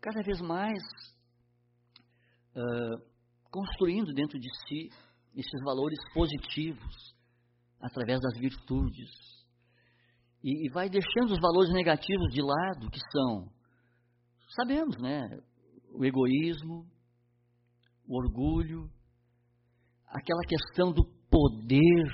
cada 0.00 0.22
vez 0.22 0.40
mais 0.40 0.78
uh, 2.56 3.10
construindo 3.50 4.14
dentro 4.14 4.40
de 4.40 4.48
si 4.66 4.88
esses 5.36 5.64
valores 5.64 5.98
positivos 6.14 7.14
através 7.78 8.22
das 8.22 8.38
virtudes. 8.38 9.10
E, 10.42 10.66
e 10.66 10.70
vai 10.70 10.88
deixando 10.88 11.34
os 11.34 11.40
valores 11.42 11.70
negativos 11.74 12.32
de 12.32 12.40
lado, 12.40 12.90
que 12.90 13.00
são, 13.12 13.52
sabemos, 14.56 14.96
né? 14.96 15.28
O 15.92 16.06
egoísmo, 16.06 16.93
o 18.06 18.16
orgulho, 18.16 18.90
aquela 20.06 20.42
questão 20.46 20.92
do 20.92 21.04
poder, 21.30 22.04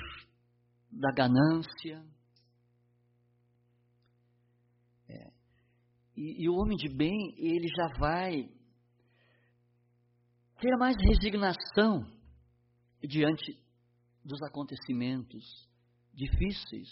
da 0.91 1.11
ganância. 1.11 2.03
É. 5.07 5.31
E, 6.15 6.43
e 6.43 6.49
o 6.49 6.55
homem 6.55 6.77
de 6.77 6.89
bem, 6.89 7.33
ele 7.37 7.67
já 7.67 7.99
vai 7.99 8.49
ter 10.59 10.77
mais 10.77 10.95
resignação 10.97 12.05
diante 13.01 13.59
dos 14.23 14.41
acontecimentos 14.43 15.69
difíceis, 16.13 16.89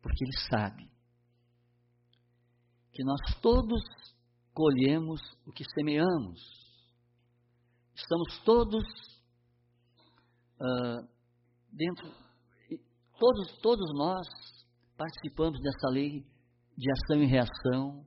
porque 0.00 0.24
ele 0.24 0.38
sabe 0.48 0.90
que 2.92 3.02
nós 3.04 3.20
todos 3.40 3.82
colhemos 4.52 5.20
o 5.46 5.52
que 5.52 5.64
semeamos. 5.74 6.61
Estamos 7.94 8.38
todos 8.44 8.82
uh, 10.60 11.08
dentro, 11.70 12.10
todos, 13.18 13.58
todos 13.60 13.94
nós 13.94 14.26
participamos 14.96 15.60
dessa 15.60 15.88
lei 15.88 16.24
de 16.76 16.90
ação 16.90 17.22
e 17.22 17.26
reação, 17.26 18.06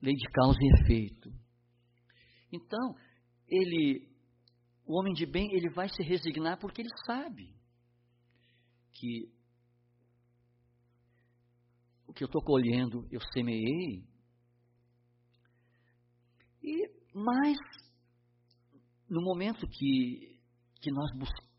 lei 0.00 0.14
de 0.14 0.28
causa 0.32 0.58
e 0.60 0.82
efeito. 0.82 1.30
Então, 2.52 2.94
ele, 3.48 4.08
o 4.84 4.98
homem 4.98 5.14
de 5.14 5.26
bem, 5.26 5.48
ele 5.52 5.70
vai 5.70 5.88
se 5.88 6.02
resignar 6.02 6.58
porque 6.58 6.82
ele 6.82 6.90
sabe 7.06 7.54
que 8.92 9.32
o 12.06 12.12
que 12.12 12.24
eu 12.24 12.26
estou 12.26 12.42
colhendo 12.42 13.06
eu 13.10 13.20
semeei, 13.32 14.04
e 16.62 16.90
mais 17.14 17.56
no 19.12 19.20
momento 19.20 19.68
que, 19.68 20.40
que, 20.80 20.90
nós, 20.90 21.10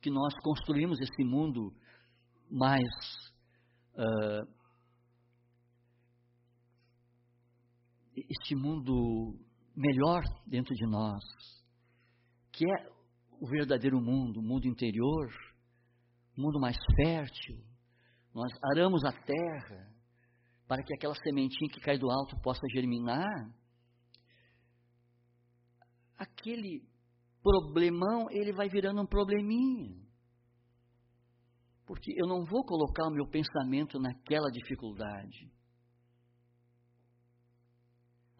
que 0.02 0.10
nós 0.10 0.34
construímos 0.42 1.00
esse 1.00 1.24
mundo 1.24 1.72
mais 2.50 2.82
uh, 3.94 4.52
este 8.16 8.56
mundo 8.56 9.40
melhor 9.76 10.24
dentro 10.48 10.74
de 10.74 10.88
nós, 10.88 11.24
que 12.52 12.66
é 12.66 12.90
o 13.40 13.48
verdadeiro 13.48 14.02
mundo, 14.02 14.40
o 14.40 14.44
mundo 14.44 14.68
interior, 14.68 15.28
o 16.36 16.42
mundo 16.42 16.60
mais 16.60 16.76
fértil. 16.96 17.64
Nós 18.34 18.52
aramos 18.72 19.06
a 19.06 19.12
terra 19.12 19.94
para 20.68 20.82
que 20.82 20.96
aquela 20.96 21.16
sementinha 21.24 21.70
que 21.72 21.80
cai 21.80 22.00
do 22.00 22.10
alto 22.10 22.36
possa 22.42 22.66
germinar. 22.74 23.54
Aquele 26.18 26.82
problemão, 27.44 28.28
ele 28.32 28.54
vai 28.54 28.70
virando 28.70 29.02
um 29.02 29.06
probleminha. 29.06 30.02
Porque 31.86 32.12
eu 32.16 32.28
não 32.28 32.46
vou 32.46 32.64
colocar 32.64 33.06
o 33.08 33.14
meu 33.14 33.28
pensamento 33.28 34.00
naquela 34.00 34.50
dificuldade. 34.50 35.52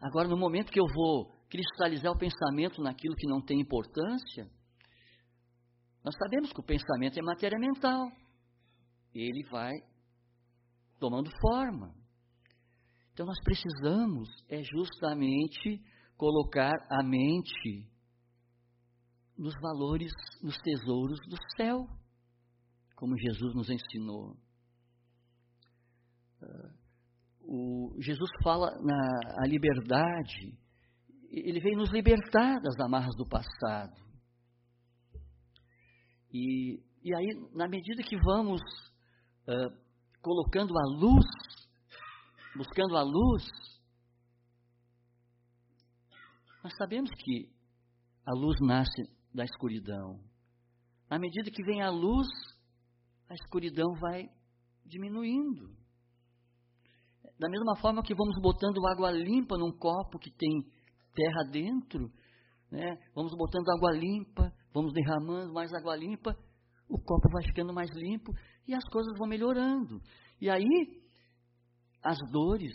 Agora, 0.00 0.26
no 0.26 0.36
momento 0.36 0.72
que 0.72 0.80
eu 0.80 0.86
vou 0.86 1.34
cristalizar 1.48 2.10
o 2.10 2.18
pensamento 2.18 2.82
naquilo 2.82 3.14
que 3.14 3.28
não 3.28 3.40
tem 3.40 3.60
importância, 3.60 4.50
nós 6.02 6.14
sabemos 6.16 6.52
que 6.52 6.60
o 6.60 6.64
pensamento 6.64 7.18
é 7.18 7.22
matéria 7.22 7.58
mental. 7.58 8.10
Ele 9.14 9.46
vai 9.50 9.72
tomando 10.98 11.30
forma. 11.40 11.94
Então 13.12 13.26
nós 13.26 13.38
precisamos 13.44 14.28
é 14.48 14.62
justamente 14.62 15.80
colocar 16.16 16.74
a 16.90 17.02
mente 17.02 17.88
nos 19.36 19.54
valores, 19.60 20.12
nos 20.42 20.56
tesouros 20.58 21.18
do 21.28 21.36
céu, 21.56 21.86
como 22.96 23.18
Jesus 23.18 23.54
nos 23.54 23.68
ensinou. 23.68 24.36
Uh, 26.40 26.84
o, 27.40 27.96
Jesus 28.00 28.30
fala 28.42 28.70
na 28.80 29.46
liberdade, 29.46 30.56
ele 31.30 31.60
vem 31.60 31.76
nos 31.76 31.90
libertar 31.90 32.60
das 32.60 32.78
amarras 32.80 33.14
do 33.16 33.26
passado. 33.26 33.92
E, 36.32 36.80
e 37.02 37.14
aí, 37.14 37.50
na 37.54 37.68
medida 37.68 38.02
que 38.02 38.16
vamos 38.16 38.60
uh, 39.48 39.84
colocando 40.22 40.72
a 40.78 40.82
luz, 40.98 41.26
buscando 42.56 42.96
a 42.96 43.02
luz, 43.02 43.44
nós 46.62 46.74
sabemos 46.76 47.10
que 47.10 47.52
a 48.26 48.32
luz 48.32 48.56
nasce 48.60 49.13
da 49.34 49.44
escuridão. 49.44 50.20
À 51.10 51.18
medida 51.18 51.50
que 51.50 51.64
vem 51.64 51.82
a 51.82 51.90
luz, 51.90 52.28
a 53.28 53.34
escuridão 53.34 53.92
vai 54.00 54.30
diminuindo. 54.86 55.74
Da 57.38 57.48
mesma 57.48 57.76
forma 57.76 58.02
que 58.02 58.14
vamos 58.14 58.40
botando 58.40 58.86
água 58.86 59.10
limpa 59.10 59.58
num 59.58 59.72
copo 59.76 60.18
que 60.18 60.30
tem 60.30 60.62
terra 61.14 61.42
dentro, 61.50 62.10
né? 62.70 62.96
vamos 63.14 63.32
botando 63.36 63.68
água 63.70 63.92
limpa, 63.92 64.52
vamos 64.72 64.92
derramando 64.92 65.52
mais 65.52 65.72
água 65.74 65.96
limpa, 65.96 66.36
o 66.88 66.98
copo 66.98 67.28
vai 67.32 67.42
ficando 67.44 67.72
mais 67.72 67.90
limpo 67.90 68.32
e 68.68 68.74
as 68.74 68.84
coisas 68.84 69.16
vão 69.18 69.26
melhorando. 69.26 70.00
E 70.40 70.48
aí, 70.48 71.02
as 72.02 72.18
dores, 72.30 72.72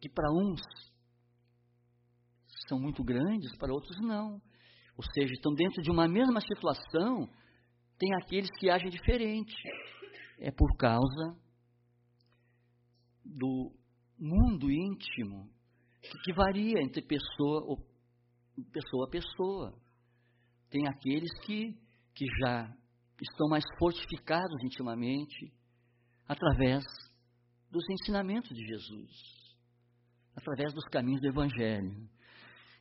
que 0.00 0.08
para 0.08 0.30
uns 0.32 0.60
são 2.68 2.78
muito 2.78 3.02
grandes, 3.02 3.56
para 3.58 3.72
outros 3.72 3.98
não. 4.00 4.40
Ou 4.98 5.04
seja, 5.12 5.32
estão 5.32 5.54
dentro 5.54 5.80
de 5.80 5.92
uma 5.92 6.08
mesma 6.08 6.40
situação, 6.40 7.30
tem 7.96 8.12
aqueles 8.16 8.50
que 8.58 8.68
agem 8.68 8.90
diferente. 8.90 9.54
É 10.40 10.50
por 10.50 10.76
causa 10.76 11.38
do 13.24 13.72
mundo 14.18 14.68
íntimo, 14.68 15.48
que, 16.24 16.32
varia 16.32 16.82
entre 16.82 17.00
pessoa, 17.02 17.80
pessoa 18.72 19.06
a 19.06 19.10
pessoa. 19.10 19.78
Tem 20.68 20.88
aqueles 20.88 21.30
que, 21.44 21.78
que 22.12 22.26
já 22.40 22.76
estão 23.22 23.48
mais 23.48 23.64
fortificados 23.78 24.64
intimamente 24.64 25.52
através 26.26 26.84
dos 27.70 27.84
ensinamentos 27.88 28.50
de 28.50 28.66
Jesus, 28.66 29.10
através 30.34 30.74
dos 30.74 30.84
caminhos 30.88 31.20
do 31.20 31.28
Evangelho. 31.28 32.08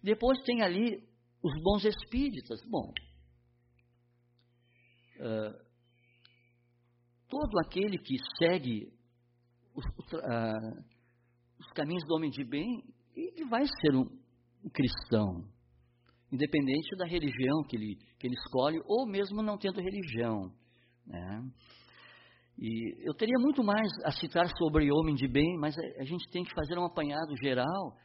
Depois 0.02 0.42
tem 0.44 0.64
ali 0.64 1.08
os 1.48 1.64
bons 1.64 1.86
espíritas. 1.86 2.60
Bom, 2.70 2.92
uh, 5.20 5.66
todo 7.30 7.60
aquele 7.66 7.98
que 7.98 8.16
segue 8.38 8.92
os, 9.74 9.86
uh, 10.14 10.84
os, 11.60 11.72
caminhos 11.74 12.04
do 12.06 12.16
homem 12.16 12.30
de 12.30 12.44
bem, 12.44 12.84
ele 13.16 13.46
vai 13.46 13.66
ser 13.66 13.96
um, 13.96 14.06
um 14.64 14.70
cristão, 14.70 15.48
independente 16.32 16.96
da 16.98 17.06
religião 17.06 17.64
que 17.68 17.78
ele, 17.78 17.96
que 18.20 18.28
ele 18.28 18.36
escolhe, 18.36 18.82
ou 18.86 19.08
mesmo 19.08 19.42
não 19.42 19.58
tendo 19.58 19.80
religião. 19.80 20.52
Né? 21.06 21.52
E 22.60 23.08
eu 23.08 23.14
teria 23.14 23.38
muito 23.40 23.64
mais 23.64 23.88
a 24.04 24.12
citar 24.12 24.50
sobre 24.58 24.92
homem 24.92 25.16
de 25.16 25.28
bem, 25.28 25.58
mas 25.60 25.78
a, 25.78 26.02
a 26.02 26.04
gente 26.04 26.30
tem 26.30 26.44
que 26.44 26.54
fazer 26.54 26.78
um 26.78 26.86
apanhado 26.86 27.38
geral, 27.42 27.96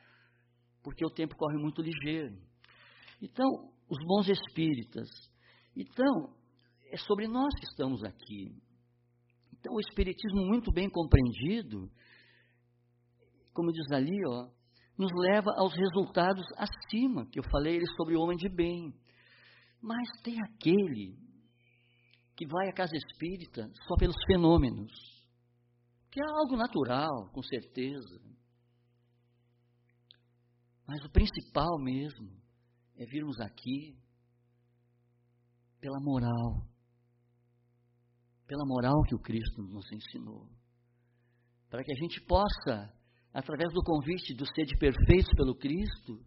porque 0.83 1.05
o 1.05 1.11
tempo 1.11 1.35
corre 1.37 1.57
muito 1.57 1.83
ligeiro. 1.83 2.52
Então, 3.23 3.73
os 3.89 4.05
bons 4.05 4.29
espíritas. 4.29 5.09
Então, 5.77 6.35
é 6.91 6.97
sobre 6.97 7.29
nós 7.29 7.55
que 7.55 7.65
estamos 7.67 8.03
aqui. 8.03 8.53
Então, 9.53 9.75
o 9.75 9.81
Espiritismo, 9.81 10.45
muito 10.45 10.73
bem 10.73 10.91
compreendido, 10.91 11.89
como 13.55 13.71
diz 13.71 13.93
ali, 13.93 14.19
ó, 14.27 14.51
nos 14.99 15.11
leva 15.15 15.53
aos 15.57 15.73
resultados 15.73 16.45
acima, 16.57 17.25
que 17.31 17.39
eu 17.39 17.45
falei 17.45 17.79
sobre 17.97 18.17
o 18.17 18.21
homem 18.21 18.37
de 18.37 18.49
bem. 18.49 18.93
Mas 19.81 20.09
tem 20.25 20.37
aquele 20.43 21.17
que 22.37 22.47
vai 22.49 22.71
à 22.71 22.73
casa 22.73 22.97
espírita 22.97 23.71
só 23.87 23.95
pelos 23.99 24.17
fenômenos, 24.27 24.91
que 26.11 26.21
é 26.21 26.25
algo 26.25 26.57
natural, 26.57 27.31
com 27.33 27.43
certeza. 27.43 28.21
Mas 30.89 31.05
o 31.05 31.11
principal 31.11 31.79
mesmo 31.79 32.42
é 32.97 33.05
virmos 33.07 33.41
aqui 33.41 33.97
pela 35.81 35.99
moral, 36.01 36.67
pela 38.47 38.65
moral 38.65 39.03
que 39.03 39.15
o 39.15 39.19
Cristo 39.19 39.63
nos 39.63 39.91
ensinou, 39.93 40.49
para 41.69 41.83
que 41.83 41.93
a 41.93 41.97
gente 41.97 42.21
possa, 42.23 42.93
através 43.33 43.73
do 43.73 43.83
convite 43.83 44.35
do 44.35 44.47
ser 44.47 44.65
de 44.65 44.79
pelo 44.79 45.57
Cristo, 45.57 46.25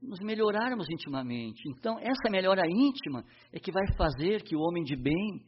nos 0.00 0.20
melhorarmos 0.20 0.86
intimamente. 0.90 1.62
Então, 1.68 1.98
essa 1.98 2.30
melhora 2.30 2.62
íntima 2.68 3.24
é 3.52 3.58
que 3.58 3.72
vai 3.72 3.86
fazer 3.96 4.42
que 4.42 4.56
o 4.56 4.60
homem 4.60 4.82
de 4.82 4.96
bem 4.96 5.46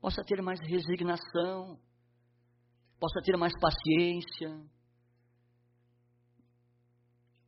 possa 0.00 0.22
ter 0.26 0.42
mais 0.42 0.60
resignação, 0.60 1.78
possa 3.00 3.20
ter 3.24 3.36
mais 3.36 3.52
paciência, 3.58 4.70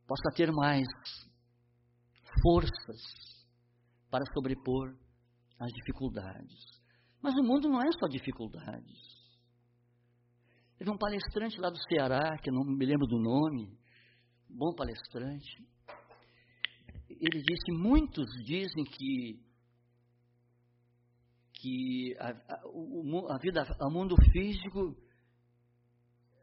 possa 0.07 0.31
ter 0.35 0.51
mais 0.53 0.87
forças 2.43 3.01
para 4.11 4.25
sobrepor 4.33 4.97
as 5.59 5.73
dificuldades. 5.73 6.77
Mas 7.23 7.35
o 7.35 7.43
mundo 7.43 7.69
não 7.69 7.83
é 7.83 7.91
só 7.93 8.07
dificuldades. 8.09 9.17
Teve 10.79 10.91
um 10.91 10.99
palestrante 10.99 11.59
lá 11.59 11.71
do 11.71 11.79
Ceará, 11.89 12.37
que 12.39 12.51
não 12.51 12.63
me 12.63 12.85
lembro 12.85 13.07
do 13.07 13.19
nome, 13.19 13.79
bom 14.49 14.75
palestrante, 14.75 15.67
ele 17.09 17.43
disse: 17.43 17.73
muitos 17.73 18.27
dizem 18.45 18.85
que 18.85 19.47
que 21.59 22.15
a, 22.19 22.31
a, 22.31 22.67
o, 22.67 23.33
a 23.33 23.39
vida, 23.39 23.67
o 23.81 23.91
mundo 23.91 24.15
físico, 24.31 24.95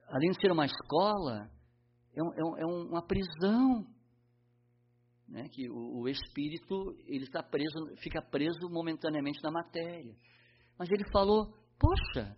além 0.08 0.32
de 0.32 0.42
ser 0.42 0.52
uma 0.52 0.66
escola, 0.66 1.52
é, 2.16 2.24
um, 2.24 2.34
é, 2.34 2.44
um, 2.44 2.58
é 2.58 2.66
uma 2.66 3.06
prisão, 3.06 3.86
né? 5.28 5.48
Que 5.50 5.70
o, 5.70 6.02
o 6.02 6.08
espírito 6.08 6.96
ele 7.08 7.24
está 7.24 7.42
preso, 7.42 7.96
fica 8.02 8.22
preso 8.22 8.70
momentaneamente 8.70 9.40
na 9.44 9.52
matéria. 9.52 10.16
Mas 10.78 10.90
ele 10.92 11.04
falou: 11.12 11.54
poxa, 11.80 12.38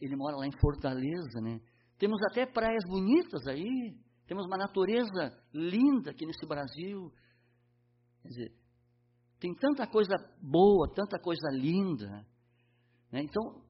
ele 0.00 0.16
mora 0.16 0.36
lá 0.36 0.46
em 0.46 0.60
Fortaleza, 0.60 1.40
né? 1.40 1.60
Temos 1.98 2.20
até 2.30 2.46
praias 2.46 2.84
bonitas 2.88 3.46
aí. 3.46 3.96
Temos 4.26 4.46
uma 4.46 4.58
natureza 4.58 5.36
linda 5.52 6.10
aqui 6.10 6.26
nesse 6.26 6.46
Brasil. 6.46 7.10
Quer 8.22 8.28
dizer, 8.28 8.54
tem 9.40 9.54
tanta 9.54 9.86
coisa 9.86 10.14
boa, 10.40 10.92
tanta 10.94 11.18
coisa 11.18 11.48
linda. 11.52 12.26
Né? 13.10 13.22
Então, 13.22 13.64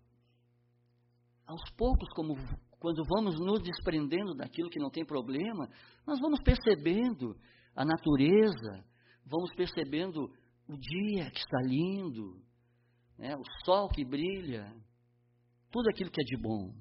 aos 1.46 1.70
poucos, 1.76 2.08
como, 2.14 2.34
quando 2.78 3.02
vamos 3.04 3.38
nos 3.40 3.62
desprendendo 3.62 4.34
daquilo 4.34 4.70
que 4.70 4.78
não 4.78 4.90
tem 4.90 5.04
problema, 5.04 5.68
nós 6.06 6.20
vamos 6.20 6.40
percebendo 6.40 7.36
a 7.74 7.84
natureza, 7.84 8.84
vamos 9.24 9.52
percebendo 9.54 10.30
o 10.68 10.76
dia 10.76 11.30
que 11.30 11.38
está 11.38 11.58
lindo, 11.62 12.40
né? 13.18 13.36
o 13.36 13.42
sol 13.64 13.88
que 13.88 14.04
brilha, 14.04 14.72
tudo 15.70 15.88
aquilo 15.90 16.10
que 16.10 16.20
é 16.20 16.24
de 16.24 16.36
bom. 16.40 16.72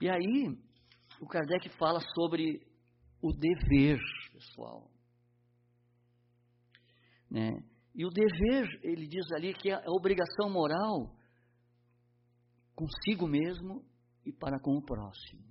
E 0.00 0.08
aí, 0.08 0.56
o 1.20 1.26
Kardec 1.26 1.68
fala 1.70 2.00
sobre 2.14 2.60
o 3.20 3.32
dever, 3.32 3.98
pessoal. 4.32 4.90
Né? 7.30 7.50
E 7.94 8.04
o 8.04 8.10
dever, 8.10 8.68
ele 8.82 9.06
diz 9.06 9.24
ali 9.32 9.54
que 9.54 9.70
é 9.70 9.74
a 9.74 9.90
obrigação 9.90 10.50
moral 10.50 11.14
consigo 12.74 13.26
mesmo 13.26 13.84
e 14.24 14.32
para 14.32 14.58
com 14.60 14.76
o 14.76 14.84
próximo. 14.84 15.42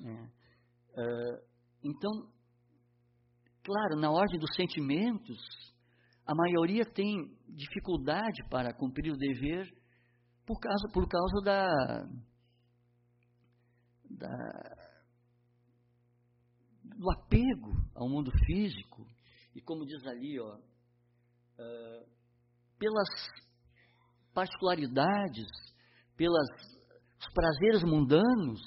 Uh, 0.00 1.46
então, 1.82 2.10
claro, 3.64 3.96
na 4.00 4.10
ordem 4.10 4.38
dos 4.38 4.54
sentimentos, 4.54 5.38
a 6.26 6.34
maioria 6.34 6.84
tem 6.84 7.36
dificuldade 7.48 8.42
para 8.50 8.74
cumprir 8.74 9.12
o 9.12 9.16
dever 9.16 9.66
por 10.44 10.58
causa, 10.60 10.88
por 10.92 11.08
causa 11.08 11.40
da, 11.44 11.68
da, 14.10 14.76
do 16.96 17.10
apego 17.12 17.72
ao 17.94 18.08
mundo 18.08 18.30
físico, 18.46 19.06
e 19.54 19.60
como 19.60 19.86
diz 19.86 20.04
ali, 20.06 20.38
ó, 20.38 20.56
uh, 20.56 22.06
pelas 22.78 23.08
particularidades, 24.34 25.46
pelos 26.16 26.48
prazeres 27.34 27.82
mundanos 27.82 28.60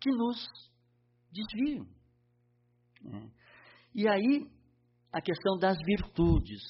que 0.00 0.10
nos 0.10 0.46
desviam. 1.30 1.86
Né? 3.02 3.30
E 3.94 4.08
aí, 4.08 4.46
a 5.12 5.20
questão 5.20 5.58
das 5.58 5.76
virtudes. 5.84 6.62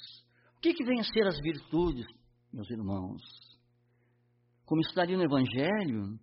O 0.57 0.61
que, 0.61 0.75
que 0.75 0.85
vem 0.85 1.01
a 1.01 1.05
ser 1.05 1.27
as 1.27 1.39
virtudes, 1.41 2.07
meus 2.53 2.71
irmãos? 2.71 3.23
Como 4.65 4.81
está 4.81 5.05
no 5.05 5.23
Evangelho, 5.23 6.19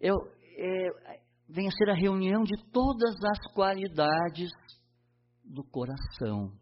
é, 0.00 0.08
é, 0.08 1.22
vem 1.48 1.68
a 1.68 1.70
ser 1.70 1.90
a 1.90 1.94
reunião 1.94 2.44
de 2.44 2.56
todas 2.72 3.14
as 3.24 3.52
qualidades 3.54 4.50
do 5.44 5.64
coração. 5.64 6.52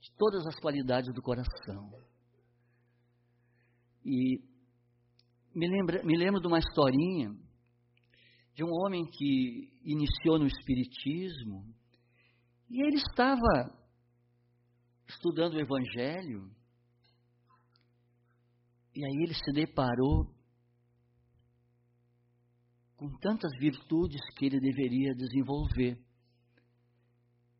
De 0.00 0.12
todas 0.16 0.46
as 0.46 0.56
qualidades 0.60 1.12
do 1.14 1.22
coração. 1.22 1.90
E 4.04 4.38
me, 5.54 5.68
lembra, 5.68 6.02
me 6.04 6.16
lembro 6.16 6.40
de 6.40 6.46
uma 6.46 6.58
historinha 6.58 7.30
de 8.54 8.64
um 8.64 8.70
homem 8.70 9.04
que 9.06 9.72
iniciou 9.84 10.38
no 10.38 10.46
Espiritismo 10.46 11.64
e 12.68 12.82
ele 12.82 12.96
estava 12.96 13.74
estudando 15.08 15.54
o 15.54 15.60
Evangelho 15.60 16.50
e 18.94 19.04
aí 19.04 19.22
ele 19.22 19.34
se 19.34 19.52
deparou 19.52 20.34
com 22.96 23.10
tantas 23.18 23.50
virtudes 23.58 24.20
que 24.36 24.46
ele 24.46 24.60
deveria 24.60 25.14
desenvolver. 25.14 25.98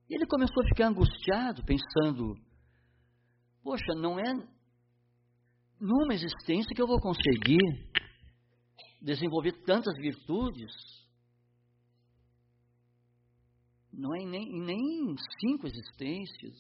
E 0.09 0.15
ele 0.15 0.27
começou 0.27 0.63
a 0.63 0.69
ficar 0.69 0.89
angustiado, 0.89 1.65
pensando: 1.65 2.35
poxa, 3.63 3.95
não 3.97 4.21
é 4.21 4.31
numa 5.83 6.15
existência 6.15 6.73
que 6.77 6.81
eu 6.81 6.87
vou 6.87 7.01
conseguir 7.01 7.59
desenvolver 9.01 9.51
tantas 9.65 9.97
virtudes. 9.99 10.71
Não 13.93 14.15
é 14.15 14.21
em 14.21 14.29
nem, 14.29 14.43
em 14.45 14.65
nem 14.65 15.17
cinco 15.41 15.67
existências. 15.67 16.57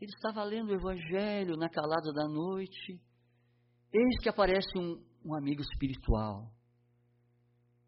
Ele 0.00 0.12
estava 0.12 0.44
lendo 0.44 0.68
o 0.68 0.74
Evangelho 0.74 1.56
na 1.56 1.68
calada 1.68 2.12
da 2.12 2.28
noite. 2.28 3.00
Eis 3.92 4.22
que 4.22 4.28
aparece 4.28 4.78
um, 4.78 5.04
um 5.24 5.34
amigo 5.34 5.60
espiritual. 5.60 6.48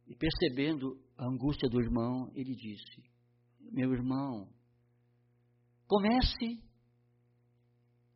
E 0.09 0.17
percebendo 0.17 1.01
a 1.17 1.27
angústia 1.27 1.69
do 1.69 1.81
irmão, 1.81 2.29
ele 2.35 2.57
disse: 2.57 3.09
Meu 3.71 3.93
irmão, 3.93 4.53
comece 5.87 6.61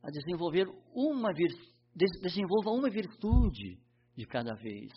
a 0.04 0.10
desenvolver 0.10 0.66
uma 0.94 1.32
virtude, 1.32 1.74
desenvolva 2.22 2.70
uma 2.70 2.90
virtude 2.90 3.80
de 4.14 4.26
cada 4.26 4.54
vez. 4.54 4.92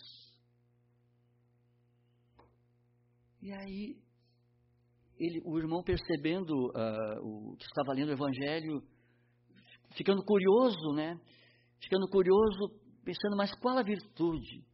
E 3.40 3.50
aí, 3.52 3.96
ele, 5.18 5.40
o 5.44 5.58
irmão 5.58 5.82
percebendo 5.82 6.52
uh, 6.52 7.52
o 7.52 7.56
que 7.56 7.64
estava 7.64 7.94
lendo 7.94 8.10
o 8.10 8.12
Evangelho, 8.12 8.82
ficando 9.96 10.22
curioso, 10.24 10.92
né? 10.94 11.18
Ficando 11.80 12.06
curioso, 12.08 12.68
pensando, 13.02 13.36
mas 13.36 13.54
qual 13.60 13.78
a 13.78 13.82
virtude? 13.82 14.64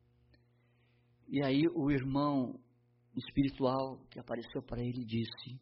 E 1.28 1.42
aí 1.44 1.62
o 1.74 1.90
irmão 1.90 2.58
espiritual 3.16 4.00
que 4.10 4.18
apareceu 4.18 4.62
para 4.62 4.82
ele 4.82 5.04
disse: 5.04 5.60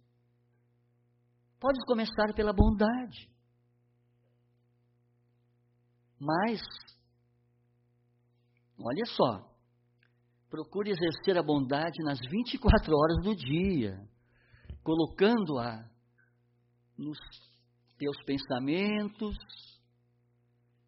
Pode 1.60 1.78
começar 1.86 2.32
pela 2.34 2.52
bondade. 2.52 3.31
Mas, 6.24 6.60
olha 8.78 9.04
só, 9.06 9.52
procure 10.48 10.92
exercer 10.92 11.36
a 11.36 11.42
bondade 11.42 12.00
nas 12.04 12.20
24 12.30 12.96
horas 12.96 13.24
do 13.24 13.34
dia, 13.34 13.98
colocando-a 14.84 15.84
nos 16.96 17.18
teus 17.98 18.16
pensamentos, 18.24 19.36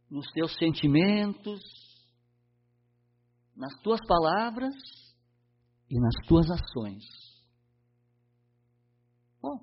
nos 0.08 0.24
teus 0.34 0.54
sentimentos, 0.56 1.60
nas 3.56 3.74
tuas 3.82 3.98
palavras 4.06 4.74
e 5.90 5.98
nas 5.98 6.14
tuas 6.28 6.48
ações. 6.48 7.02
Bom, 9.42 9.58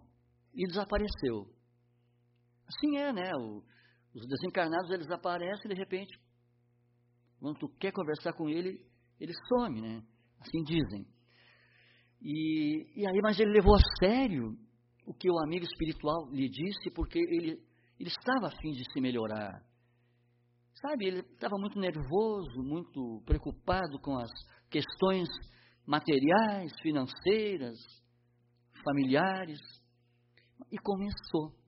e 0.54 0.68
desapareceu. 0.68 1.50
Assim 2.68 2.98
é, 2.98 3.14
né? 3.14 3.32
O, 3.38 3.64
os 4.14 4.28
desencarnados 4.28 4.92
eles 4.92 5.10
aparecem 5.10 5.70
de 5.70 5.76
repente, 5.76 6.20
quando 7.40 7.60
tu 7.60 7.70
quer 7.80 7.92
conversar 7.92 8.34
com 8.34 8.50
ele, 8.50 8.86
ele 9.20 9.34
some, 9.48 9.82
né? 9.82 10.04
Assim 10.40 10.64
dizem. 10.64 11.06
E, 12.22 13.02
e 13.02 13.08
aí, 13.08 13.20
mas 13.22 13.40
ele 13.40 13.52
levou 13.52 13.76
a 13.76 13.82
sério 14.00 14.56
o 15.06 15.14
que 15.14 15.30
o 15.30 15.40
amigo 15.40 15.66
espiritual 15.66 16.30
lhe 16.32 16.48
disse, 16.50 16.92
porque 16.92 17.20
ele, 17.20 17.60
ele 18.00 18.10
estava 18.10 18.48
a 18.48 18.58
fim 18.62 18.72
de 18.72 18.84
se 18.92 19.02
melhorar. 19.02 19.64
Sabe, 20.82 21.06
ele 21.06 21.20
estava 21.20 21.58
muito 21.58 21.80
nervoso, 21.80 22.64
muito 22.64 23.22
preocupado 23.26 24.00
com 24.02 24.18
as 24.18 24.30
questões 24.70 25.28
materiais, 25.86 26.72
financeiras, 26.82 27.78
familiares. 28.84 29.60
E 30.72 30.78
começou. 30.78 31.61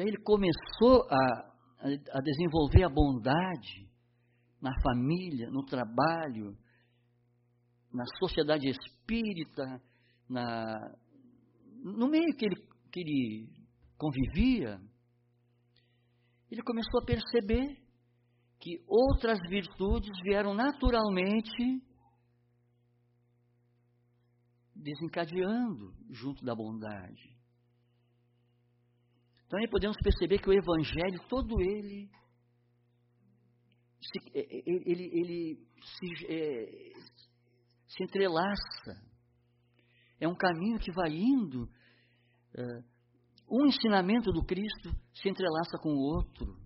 E 0.00 0.02
aí 0.02 0.08
ele 0.08 0.22
começou 0.22 1.06
a, 1.10 1.52
a 2.14 2.20
desenvolver 2.22 2.84
a 2.84 2.88
bondade 2.88 3.86
na 4.58 4.72
família, 4.80 5.50
no 5.50 5.62
trabalho, 5.62 6.56
na 7.92 8.06
sociedade 8.18 8.66
espírita, 8.66 9.82
na, 10.26 10.96
no 11.84 12.08
meio 12.08 12.34
que 12.34 12.46
ele, 12.46 12.56
que 12.90 13.00
ele 13.00 13.48
convivia 13.98 14.80
ele 16.50 16.62
começou 16.62 17.00
a 17.00 17.04
perceber 17.04 17.76
que 18.58 18.82
outras 18.88 19.38
virtudes 19.48 20.10
vieram 20.22 20.54
naturalmente 20.54 21.80
desencadeando 24.74 25.94
junto 26.08 26.42
da 26.42 26.54
bondade. 26.54 27.39
Então 29.50 29.58
aí 29.58 29.68
podemos 29.68 29.96
perceber 29.96 30.38
que 30.38 30.48
o 30.48 30.52
Evangelho, 30.52 31.26
todo 31.28 31.60
ele, 31.60 32.08
se, 34.00 34.38
é, 34.38 34.42
é, 34.42 34.62
ele, 34.64 35.10
ele 35.12 35.66
se, 35.82 36.26
é, 36.32 36.92
se 37.88 38.04
entrelaça. 38.04 38.94
É 40.20 40.28
um 40.28 40.36
caminho 40.36 40.78
que 40.78 40.92
vai 40.92 41.10
indo 41.10 41.68
é, 42.56 42.62
um 43.50 43.66
ensinamento 43.66 44.30
do 44.30 44.44
Cristo 44.44 44.90
se 45.12 45.28
entrelaça 45.28 45.78
com 45.82 45.94
o 45.94 45.98
outro. 45.98 46.56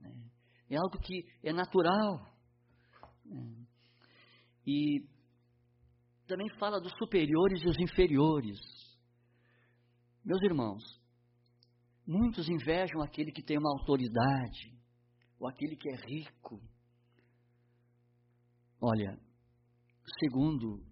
Né? 0.00 0.30
É 0.70 0.76
algo 0.78 0.98
que 1.00 1.22
é 1.42 1.52
natural. 1.52 2.34
Né? 3.26 3.66
E 4.66 5.06
também 6.26 6.48
fala 6.58 6.80
dos 6.80 6.94
superiores 6.96 7.62
e 7.62 7.68
os 7.68 7.78
inferiores. 7.78 8.58
Meus 10.24 10.40
irmãos, 10.44 11.01
muitos 12.06 12.48
invejam 12.48 13.02
aquele 13.02 13.32
que 13.32 13.42
tem 13.42 13.58
uma 13.58 13.70
autoridade, 13.70 14.76
ou 15.38 15.48
aquele 15.48 15.76
que 15.76 15.88
é 15.90 15.96
rico. 16.06 16.60
Olha, 18.80 19.18
segundo 20.20 20.84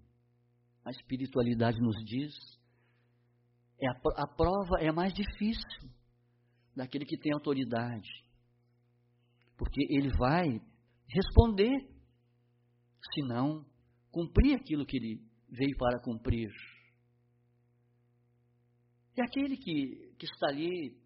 a 0.85 0.91
espiritualidade 0.91 1.79
nos 1.81 1.97
diz, 2.05 2.35
é 3.81 3.89
a, 3.89 4.25
a 4.25 4.27
prova 4.37 4.79
é 4.81 4.93
mais 4.93 5.13
difícil 5.13 5.91
daquele 6.75 7.05
que 7.05 7.19
tem 7.19 7.33
autoridade. 7.33 8.09
Porque 9.57 9.83
ele 9.91 10.11
vai 10.17 10.47
responder 11.09 11.89
se 13.13 13.23
não 13.27 13.65
cumprir 14.11 14.57
aquilo 14.57 14.87
que 14.87 14.97
ele 14.97 15.31
veio 15.49 15.77
para 15.77 16.01
cumprir. 16.01 16.51
E 19.17 19.23
aquele 19.23 19.57
que, 19.57 20.15
que 20.19 20.27
está 20.27 20.49
ali, 20.49 20.97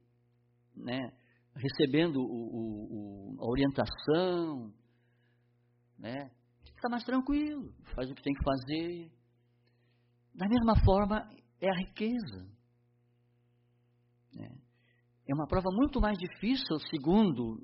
né, 0.77 1.13
recebendo 1.55 2.21
o, 2.21 3.35
o, 3.35 3.37
a 3.41 3.47
orientação, 3.47 4.73
né, 5.99 6.31
está 6.65 6.89
mais 6.89 7.05
tranquilo, 7.05 7.73
faz 7.95 8.11
o 8.11 8.15
que 8.15 8.23
tem 8.23 8.35
que 8.35 8.45
fazer. 8.45 9.13
Da 10.35 10.49
mesma 10.49 10.75
forma, 10.85 11.29
é 11.61 11.69
a 11.71 11.79
riqueza. 11.79 12.55
É 15.27 15.35
uma 15.35 15.47
prova 15.47 15.71
muito 15.73 16.01
mais 16.01 16.19
difícil, 16.19 16.79
segundo 16.91 17.59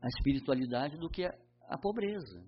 a 0.00 0.06
espiritualidade, 0.06 0.96
do 0.96 1.10
que 1.10 1.24
a, 1.24 1.30
a 1.68 1.78
pobreza. 1.78 2.46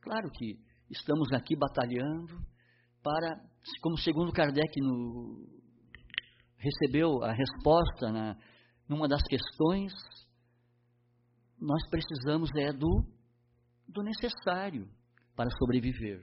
Claro 0.00 0.30
que 0.30 0.58
estamos 0.90 1.30
aqui 1.32 1.54
batalhando 1.54 2.42
para, 3.02 3.36
como 3.82 3.98
segundo 3.98 4.32
Kardec 4.32 4.80
no, 4.80 5.57
recebeu 6.58 7.22
a 7.22 7.32
resposta 7.32 8.12
na, 8.12 8.36
numa 8.88 9.08
das 9.08 9.22
questões, 9.22 9.92
nós 11.60 11.80
precisamos 11.88 12.50
é 12.56 12.72
do, 12.72 13.04
do 13.86 14.02
necessário 14.02 14.88
para 15.34 15.50
sobreviver. 15.58 16.20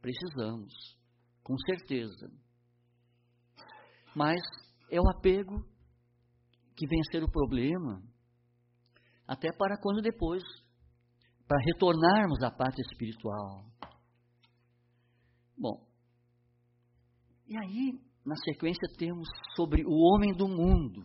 Precisamos, 0.00 0.72
com 1.42 1.56
certeza. 1.58 2.30
Mas 4.14 4.40
é 4.90 5.00
o 5.00 5.08
apego 5.08 5.64
que 6.76 6.86
ser 7.10 7.22
o 7.22 7.30
problema, 7.30 8.02
até 9.26 9.52
para 9.52 9.78
quando 9.80 10.02
depois, 10.02 10.42
para 11.46 11.62
retornarmos 11.64 12.42
à 12.42 12.50
parte 12.50 12.80
espiritual. 12.80 13.66
Bom, 15.56 15.86
e 17.46 17.56
aí, 17.56 18.09
na 18.30 18.36
sequência, 18.36 18.86
temos 18.96 19.28
sobre 19.56 19.82
o 19.84 19.90
homem 19.90 20.32
do 20.32 20.46
mundo. 20.46 21.04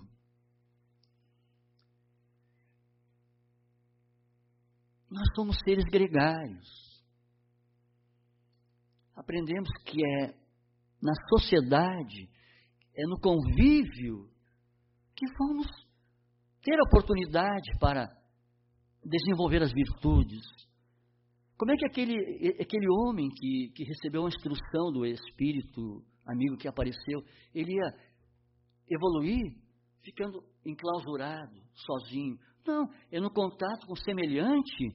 Nós 5.09 5.27
somos 5.35 5.57
seres 5.65 5.85
gregários. 5.85 6.67
Aprendemos 9.15 9.69
que 9.87 9.97
é 10.05 10.35
na 11.01 11.13
sociedade, 11.29 12.29
é 12.95 13.07
no 13.07 13.19
convívio, 13.19 14.29
que 15.15 15.25
vamos 15.39 15.65
ter 16.61 16.79
oportunidade 16.79 17.71
para 17.79 18.07
desenvolver 19.03 19.63
as 19.63 19.71
virtudes. 19.73 20.45
Como 21.57 21.71
é 21.71 21.75
que 21.75 21.87
aquele, 21.87 22.17
aquele 22.61 22.87
homem 22.99 23.29
que, 23.29 23.71
que 23.73 23.83
recebeu 23.83 24.25
a 24.25 24.27
instrução 24.27 24.91
do 24.91 25.03
Espírito 25.07 26.05
amigo 26.25 26.57
que 26.57 26.67
apareceu, 26.67 27.23
ele 27.53 27.73
ia 27.73 28.15
evoluir 28.89 29.55
ficando 30.01 30.43
enclausurado, 30.65 31.61
sozinho. 31.73 32.37
Não, 32.65 32.89
é 33.11 33.19
no 33.19 33.31
contato 33.31 33.85
com 33.87 33.95
semelhante 33.95 34.89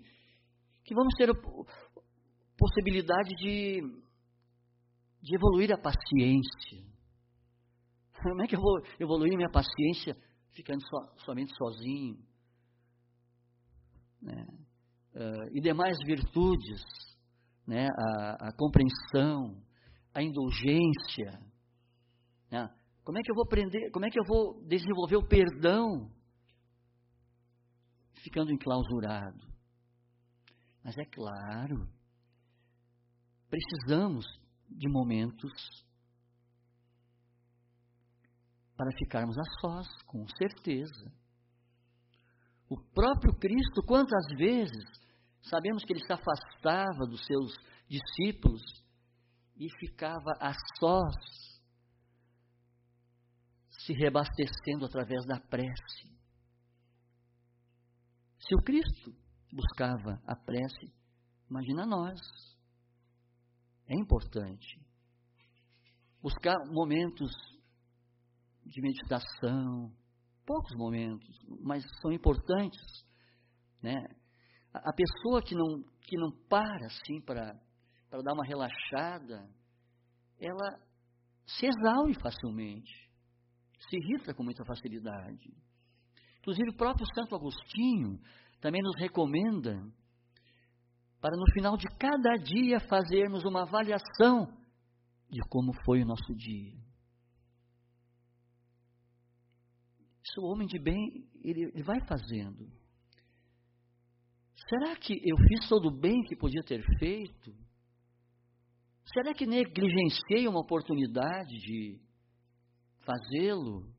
que 0.85 0.95
vamos 0.95 1.15
ter 1.17 1.31
a 1.31 1.35
possibilidade 2.57 3.35
de, 3.37 3.81
de 5.23 5.37
evoluir 5.37 5.73
a 5.73 5.79
paciência. 5.79 6.91
Como 8.23 8.43
é 8.43 8.47
que 8.47 8.57
eu 8.57 8.61
vou 8.61 8.81
evoluir 8.99 9.37
minha 9.37 9.51
paciência 9.51 10.17
ficando 10.51 10.81
so, 10.83 11.25
somente 11.25 11.53
sozinho? 11.57 12.19
Né? 14.23 14.47
Uh, 15.15 15.57
e 15.57 15.61
demais 15.61 15.97
virtudes, 16.05 16.83
né? 17.67 17.87
a, 17.89 18.49
a 18.49 18.53
compreensão, 18.57 19.61
a 20.15 20.23
indulgência. 20.23 21.41
Né? 22.51 22.69
Como 23.05 23.19
é 23.19 23.23
que 23.23 23.31
eu 23.31 23.35
vou 23.35 23.45
aprender, 23.45 23.91
como 23.91 24.05
é 24.05 24.11
que 24.11 24.19
eu 24.19 24.25
vou 24.25 24.63
desenvolver 24.67 25.17
o 25.17 25.27
perdão? 25.27 26.11
Ficando 28.23 28.53
enclausurado. 28.53 29.49
Mas 30.83 30.97
é 30.97 31.05
claro, 31.05 31.89
precisamos 33.49 34.27
de 34.69 34.89
momentos 34.89 35.53
para 38.77 38.91
ficarmos 38.97 39.37
a 39.39 39.43
sós, 39.61 39.89
com 40.07 40.27
certeza. 40.29 41.13
O 42.69 42.81
próprio 42.95 43.35
Cristo, 43.35 43.83
quantas 43.87 44.27
vezes, 44.39 44.87
sabemos 45.43 45.85
que 45.85 45.93
ele 45.93 46.05
se 46.05 46.13
afastava 46.13 47.07
dos 47.07 47.25
seus 47.27 47.55
discípulos 47.89 48.63
e 49.61 49.69
ficava 49.79 50.33
a 50.41 50.55
sós, 50.79 51.15
se 53.69 53.93
rebastecendo 53.93 54.87
através 54.87 55.27
da 55.27 55.39
prece. 55.39 56.09
Se 58.39 58.55
o 58.55 58.63
Cristo 58.65 59.15
buscava 59.53 60.19
a 60.27 60.35
prece, 60.35 60.95
imagina 61.51 61.85
nós. 61.85 62.19
É 63.87 63.95
importante 63.95 64.81
buscar 66.23 66.57
momentos 66.71 67.31
de 68.65 68.81
meditação, 68.81 69.95
poucos 70.47 70.75
momentos, 70.77 71.37
mas 71.61 71.85
são 72.01 72.11
importantes, 72.13 72.81
né? 73.83 73.97
A 74.73 74.93
pessoa 74.93 75.43
que 75.43 75.55
não 75.55 75.83
que 76.03 76.17
não 76.17 76.31
para 76.49 76.87
assim 76.87 77.21
para 77.21 77.61
para 78.11 78.23
dar 78.23 78.35
uma 78.35 78.45
relaxada, 78.45 79.49
ela 80.39 80.81
se 81.47 81.67
exaure 81.67 82.15
facilmente, 82.21 83.09
se 83.89 83.97
irrita 83.97 84.35
com 84.35 84.43
muita 84.43 84.65
facilidade. 84.65 85.55
Inclusive, 86.41 86.71
o 86.71 86.77
próprio 86.77 87.07
Santo 87.15 87.35
Agostinho 87.37 88.21
também 88.61 88.83
nos 88.83 88.97
recomenda 88.99 89.81
para 91.21 91.37
no 91.37 91.53
final 91.53 91.77
de 91.77 91.87
cada 91.99 92.35
dia 92.37 92.81
fazermos 92.81 93.45
uma 93.45 93.63
avaliação 93.63 94.47
de 95.29 95.41
como 95.49 95.73
foi 95.85 96.03
o 96.03 96.07
nosso 96.07 96.35
dia. 96.35 96.75
Isso 100.25 100.41
o 100.41 100.51
homem 100.51 100.67
de 100.67 100.79
bem, 100.79 101.29
ele, 101.43 101.71
ele 101.75 101.83
vai 101.83 102.01
fazendo. 102.07 102.71
Será 104.69 104.97
que 104.97 105.15
eu 105.15 105.37
fiz 105.49 105.69
todo 105.69 105.89
o 105.89 106.01
bem 106.01 106.23
que 106.23 106.37
podia 106.37 106.63
ter 106.63 106.83
feito? 106.99 107.55
Será 109.13 109.35
que 109.35 109.45
negligenciei 109.45 110.47
uma 110.47 110.61
oportunidade 110.61 111.59
de 111.59 112.01
fazê-lo? 113.05 113.93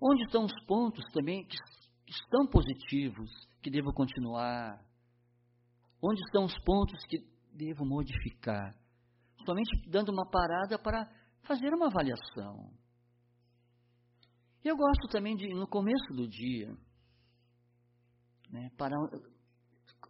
Onde 0.00 0.24
estão 0.24 0.44
os 0.44 0.64
pontos 0.66 1.04
também 1.12 1.46
que 1.46 1.56
estão 2.06 2.46
positivos, 2.48 3.30
que 3.62 3.70
devo 3.70 3.92
continuar? 3.94 4.84
Onde 6.02 6.20
estão 6.22 6.44
os 6.44 6.58
pontos 6.64 7.02
que 7.06 7.18
devo 7.54 7.84
modificar? 7.86 8.74
Somente 9.46 9.70
dando 9.88 10.12
uma 10.12 10.28
parada 10.28 10.78
para 10.78 11.06
fazer 11.42 11.72
uma 11.72 11.86
avaliação. 11.86 12.70
Eu 14.62 14.76
gosto 14.76 15.08
também 15.08 15.34
de, 15.34 15.48
no 15.48 15.66
começo 15.66 16.12
do 16.12 16.28
dia, 16.28 16.68
né, 18.50 18.70
para 18.76 18.94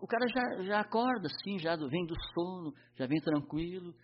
o 0.01 0.07
cara 0.07 0.27
já, 0.29 0.63
já 0.65 0.81
acorda 0.81 1.29
assim, 1.29 1.59
já 1.59 1.77
vem 1.77 2.07
do 2.07 2.15
sono, 2.33 2.73
já 2.97 3.07
vem 3.07 3.21
tranquilo. 3.21 3.95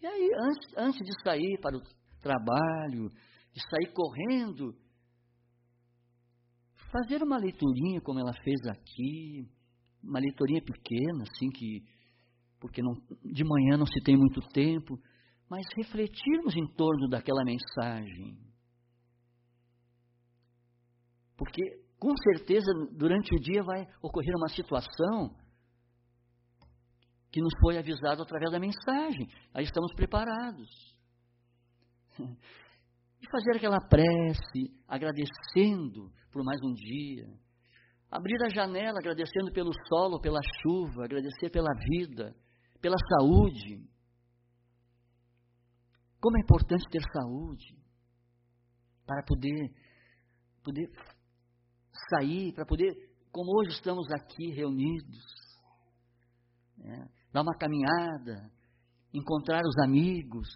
E 0.00 0.06
aí, 0.06 0.30
antes, 0.38 0.76
antes 0.76 1.00
de 1.00 1.22
sair 1.22 1.58
para 1.60 1.76
o 1.76 1.82
trabalho, 2.20 3.10
de 3.52 3.60
sair 3.70 3.92
correndo, 3.92 4.74
fazer 6.90 7.22
uma 7.22 7.38
leiturinha 7.38 8.00
como 8.00 8.18
ela 8.18 8.32
fez 8.42 8.60
aqui, 8.66 9.48
uma 10.02 10.18
leiturinha 10.18 10.62
pequena, 10.62 11.22
assim, 11.22 11.48
que, 11.50 11.84
porque 12.60 12.82
não, 12.82 12.94
de 13.24 13.44
manhã 13.44 13.76
não 13.76 13.86
se 13.86 14.00
tem 14.02 14.16
muito 14.16 14.40
tempo, 14.48 14.98
mas 15.48 15.64
refletirmos 15.76 16.56
em 16.56 16.66
torno 16.74 17.08
daquela 17.08 17.44
mensagem. 17.44 18.36
Porque 21.36 21.85
com 21.98 22.14
certeza 22.16 22.66
durante 22.92 23.34
o 23.34 23.40
dia 23.40 23.62
vai 23.62 23.86
ocorrer 24.02 24.34
uma 24.36 24.48
situação 24.48 25.34
que 27.30 27.40
nos 27.40 27.52
foi 27.60 27.78
avisado 27.78 28.22
através 28.22 28.50
da 28.50 28.58
mensagem. 28.58 29.28
Aí 29.52 29.64
estamos 29.64 29.92
preparados. 29.94 30.68
E 33.18 33.30
fazer 33.30 33.56
aquela 33.56 33.80
prece, 33.88 34.78
agradecendo 34.86 36.12
por 36.30 36.44
mais 36.44 36.60
um 36.62 36.74
dia. 36.74 37.26
Abrir 38.10 38.36
a 38.44 38.50
janela, 38.50 38.98
agradecendo 38.98 39.50
pelo 39.54 39.72
solo, 39.88 40.20
pela 40.20 40.38
chuva, 40.60 41.04
agradecer 41.06 41.48
pela 41.50 41.72
vida, 41.90 42.36
pela 42.78 42.96
saúde. 43.08 43.88
Como 46.20 46.36
é 46.36 46.42
importante 46.42 46.84
ter 46.90 47.00
saúde 47.10 47.74
para 49.06 49.22
poder, 49.24 49.72
poder 50.62 50.90
sair, 52.10 52.52
para 52.52 52.66
poder, 52.66 52.94
como 53.32 53.58
hoje 53.58 53.70
estamos 53.70 54.06
aqui 54.12 54.50
reunidos, 54.52 55.24
né, 56.78 57.08
dar 57.32 57.42
uma 57.42 57.56
caminhada, 57.56 58.50
encontrar 59.12 59.62
os 59.64 59.78
amigos. 59.84 60.48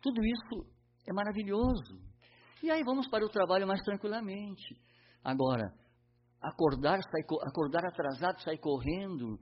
Tudo 0.00 0.20
isso 0.24 0.74
é 1.08 1.12
maravilhoso. 1.12 2.02
E 2.62 2.70
aí 2.70 2.82
vamos 2.82 3.08
para 3.08 3.24
o 3.24 3.28
trabalho 3.28 3.66
mais 3.66 3.80
tranquilamente. 3.82 4.80
Agora, 5.22 5.72
acordar, 6.40 7.00
acordar 7.46 7.86
atrasado, 7.86 8.40
sair 8.42 8.58
correndo, 8.58 9.38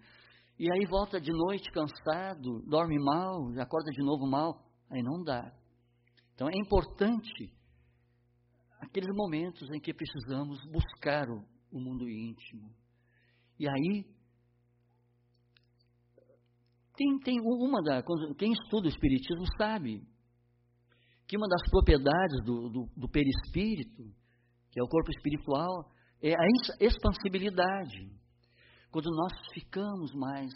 e 0.58 0.70
aí 0.72 0.86
volta 0.86 1.20
de 1.20 1.32
noite 1.32 1.70
cansado, 1.72 2.62
dorme 2.66 2.98
mal, 2.98 3.48
acorda 3.58 3.90
de 3.90 4.02
novo 4.02 4.26
mal, 4.26 4.64
aí 4.90 5.02
não 5.02 5.22
dá. 5.22 5.52
Então 6.34 6.48
é 6.48 6.56
importante 6.56 7.52
aqueles 8.82 9.14
momentos 9.14 9.70
em 9.70 9.80
que 9.80 9.94
precisamos 9.94 10.60
buscar 10.70 11.28
o, 11.30 11.42
o 11.70 11.80
mundo 11.80 12.08
íntimo. 12.08 12.68
E 13.58 13.68
aí 13.68 14.04
Tem, 16.94 17.18
tem 17.20 17.40
uma 17.40 17.80
da. 17.82 18.02
Quem 18.36 18.52
estuda 18.52 18.86
o 18.86 18.90
Espiritismo 18.90 19.46
sabe 19.56 20.02
que 21.26 21.38
uma 21.38 21.48
das 21.48 21.62
propriedades 21.70 22.44
do, 22.44 22.68
do, 22.68 22.86
do 22.94 23.08
perispírito, 23.08 24.04
que 24.70 24.78
é 24.78 24.82
o 24.82 24.88
corpo 24.88 25.10
espiritual, 25.10 25.90
é 26.20 26.34
a 26.34 26.46
expansibilidade. 26.78 28.12
Quando 28.90 29.08
nós 29.10 29.32
ficamos 29.54 30.12
mais 30.14 30.52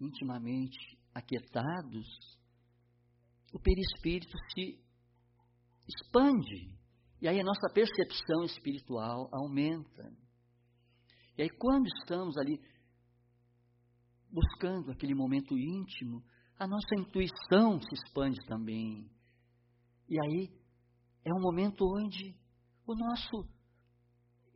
intimamente 0.00 0.78
aquietados, 1.12 2.06
o 3.52 3.58
perispírito 3.58 4.36
se 4.54 4.78
expande. 5.88 6.78
E 7.20 7.28
aí 7.28 7.38
a 7.38 7.44
nossa 7.44 7.68
percepção 7.72 8.44
espiritual 8.44 9.28
aumenta. 9.32 10.10
E 11.36 11.42
aí, 11.42 11.50
quando 11.50 11.86
estamos 11.86 12.36
ali 12.38 12.58
buscando 14.30 14.90
aquele 14.90 15.14
momento 15.14 15.56
íntimo, 15.56 16.22
a 16.58 16.66
nossa 16.66 16.94
intuição 16.98 17.80
se 17.80 17.94
expande 17.94 18.38
também. 18.46 19.10
E 20.08 20.20
aí 20.20 20.50
é 21.24 21.32
um 21.32 21.40
momento 21.40 21.84
onde 21.84 22.34
o 22.86 22.94
nosso 22.94 23.48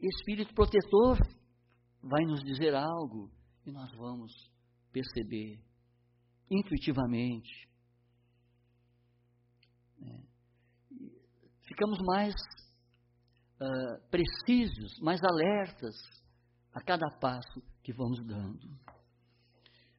espírito 0.00 0.54
protetor 0.54 1.18
vai 2.02 2.24
nos 2.24 2.42
dizer 2.42 2.74
algo 2.74 3.30
e 3.64 3.72
nós 3.72 3.90
vamos 3.96 4.32
perceber 4.92 5.62
intuitivamente. 6.50 7.68
É. 10.02 10.33
Ficamos 11.74 11.98
mais 12.06 12.32
uh, 13.60 14.08
precisos, 14.08 14.96
mais 15.00 15.20
alertas 15.24 15.96
a 16.72 16.80
cada 16.80 17.04
passo 17.18 17.60
que 17.82 17.92
vamos 17.92 18.24
dando. 18.24 18.78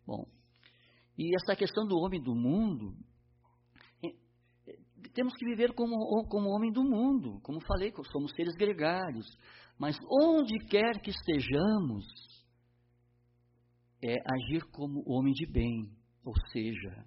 Bom, 0.07 0.25
e 1.17 1.35
essa 1.35 1.53
questão 1.53 1.85
do 1.85 1.97
homem 1.97 2.23
do 2.23 2.33
mundo, 2.33 2.95
é, 4.01 4.07
é, 4.07 4.77
temos 5.13 5.33
que 5.33 5.45
viver 5.45 5.73
como, 5.73 5.97
como 6.29 6.47
homem 6.47 6.71
do 6.71 6.81
mundo, 6.81 7.41
como 7.41 7.59
falei, 7.59 7.91
somos 8.09 8.31
seres 8.31 8.55
gregários, 8.55 9.25
mas 9.77 9.97
onde 10.09 10.57
quer 10.69 11.01
que 11.01 11.09
estejamos, 11.09 12.05
é 14.01 14.15
agir 14.33 14.63
como 14.71 15.03
homem 15.05 15.33
de 15.33 15.45
bem, 15.45 15.91
ou 16.23 16.33
seja, 16.53 17.05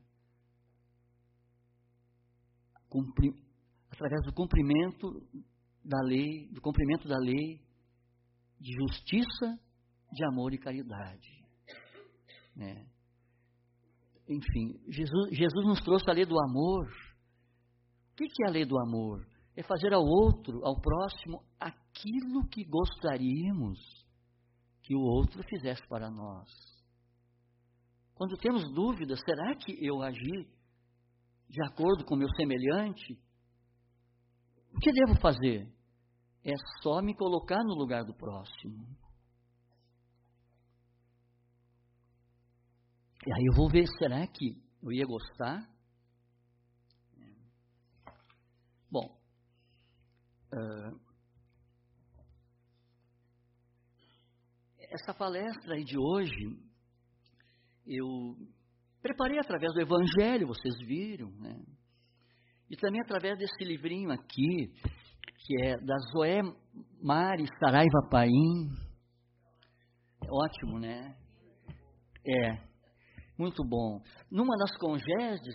cumprir, 2.90 3.47
através 3.98 4.24
do 4.24 4.32
cumprimento 4.32 5.20
da 5.84 6.00
lei, 6.02 6.48
do 6.52 6.60
cumprimento 6.60 7.08
da 7.08 7.18
lei 7.18 7.60
de 8.60 8.72
justiça, 8.72 9.58
de 10.12 10.24
amor 10.24 10.54
e 10.54 10.58
caridade. 10.58 11.44
Né? 12.54 12.86
Enfim, 14.28 14.80
Jesus, 14.88 15.36
Jesus 15.36 15.66
nos 15.66 15.80
trouxe 15.80 16.08
a 16.08 16.12
lei 16.12 16.24
do 16.24 16.38
amor. 16.38 16.86
O 18.12 18.14
que 18.14 18.44
é 18.44 18.46
a 18.46 18.52
lei 18.52 18.64
do 18.64 18.78
amor? 18.78 19.26
É 19.56 19.64
fazer 19.64 19.92
ao 19.92 20.04
outro, 20.04 20.64
ao 20.64 20.80
próximo, 20.80 21.42
aquilo 21.58 22.46
que 22.48 22.64
gostaríamos 22.64 23.78
que 24.82 24.94
o 24.94 25.00
outro 25.00 25.42
fizesse 25.42 25.84
para 25.88 26.08
nós. 26.08 26.48
Quando 28.14 28.36
temos 28.36 28.62
dúvidas, 28.72 29.20
será 29.24 29.56
que 29.56 29.84
eu 29.84 30.02
agi 30.02 30.48
de 31.48 31.64
acordo 31.64 32.04
com 32.04 32.14
o 32.14 32.18
meu 32.18 32.28
semelhante? 32.36 33.18
O 34.74 34.78
que 34.80 34.92
devo 34.92 35.20
fazer? 35.20 35.66
É 36.44 36.54
só 36.82 37.02
me 37.02 37.14
colocar 37.14 37.62
no 37.64 37.74
lugar 37.74 38.04
do 38.04 38.14
próximo. 38.14 38.86
E 43.26 43.32
aí 43.32 43.44
eu 43.46 43.54
vou 43.54 43.68
ver, 43.68 43.86
será 43.98 44.26
que 44.26 44.56
eu 44.82 44.92
ia 44.92 45.04
gostar? 45.04 45.68
Bom, 48.90 49.20
uh, 50.54 51.00
essa 54.90 55.12
palestra 55.12 55.76
de 55.84 55.98
hoje, 55.98 56.58
eu 57.86 58.06
preparei 59.02 59.38
através 59.38 59.74
do 59.74 59.80
Evangelho, 59.80 60.46
vocês 60.46 60.78
viram, 60.86 61.30
né? 61.32 61.62
E 62.70 62.76
também 62.76 63.00
através 63.00 63.38
desse 63.38 63.64
livrinho 63.64 64.10
aqui, 64.10 64.72
que 65.38 65.62
é 65.62 65.76
da 65.78 65.96
Zoé 66.12 66.42
Mari 67.02 67.46
Saraiva 67.58 68.08
Paim. 68.10 68.68
É 70.22 70.28
ótimo, 70.30 70.78
né? 70.78 71.16
É, 72.26 72.68
muito 73.38 73.64
bom. 73.64 74.02
Numa 74.30 74.56
das 74.58 74.76
congedes, 74.76 75.54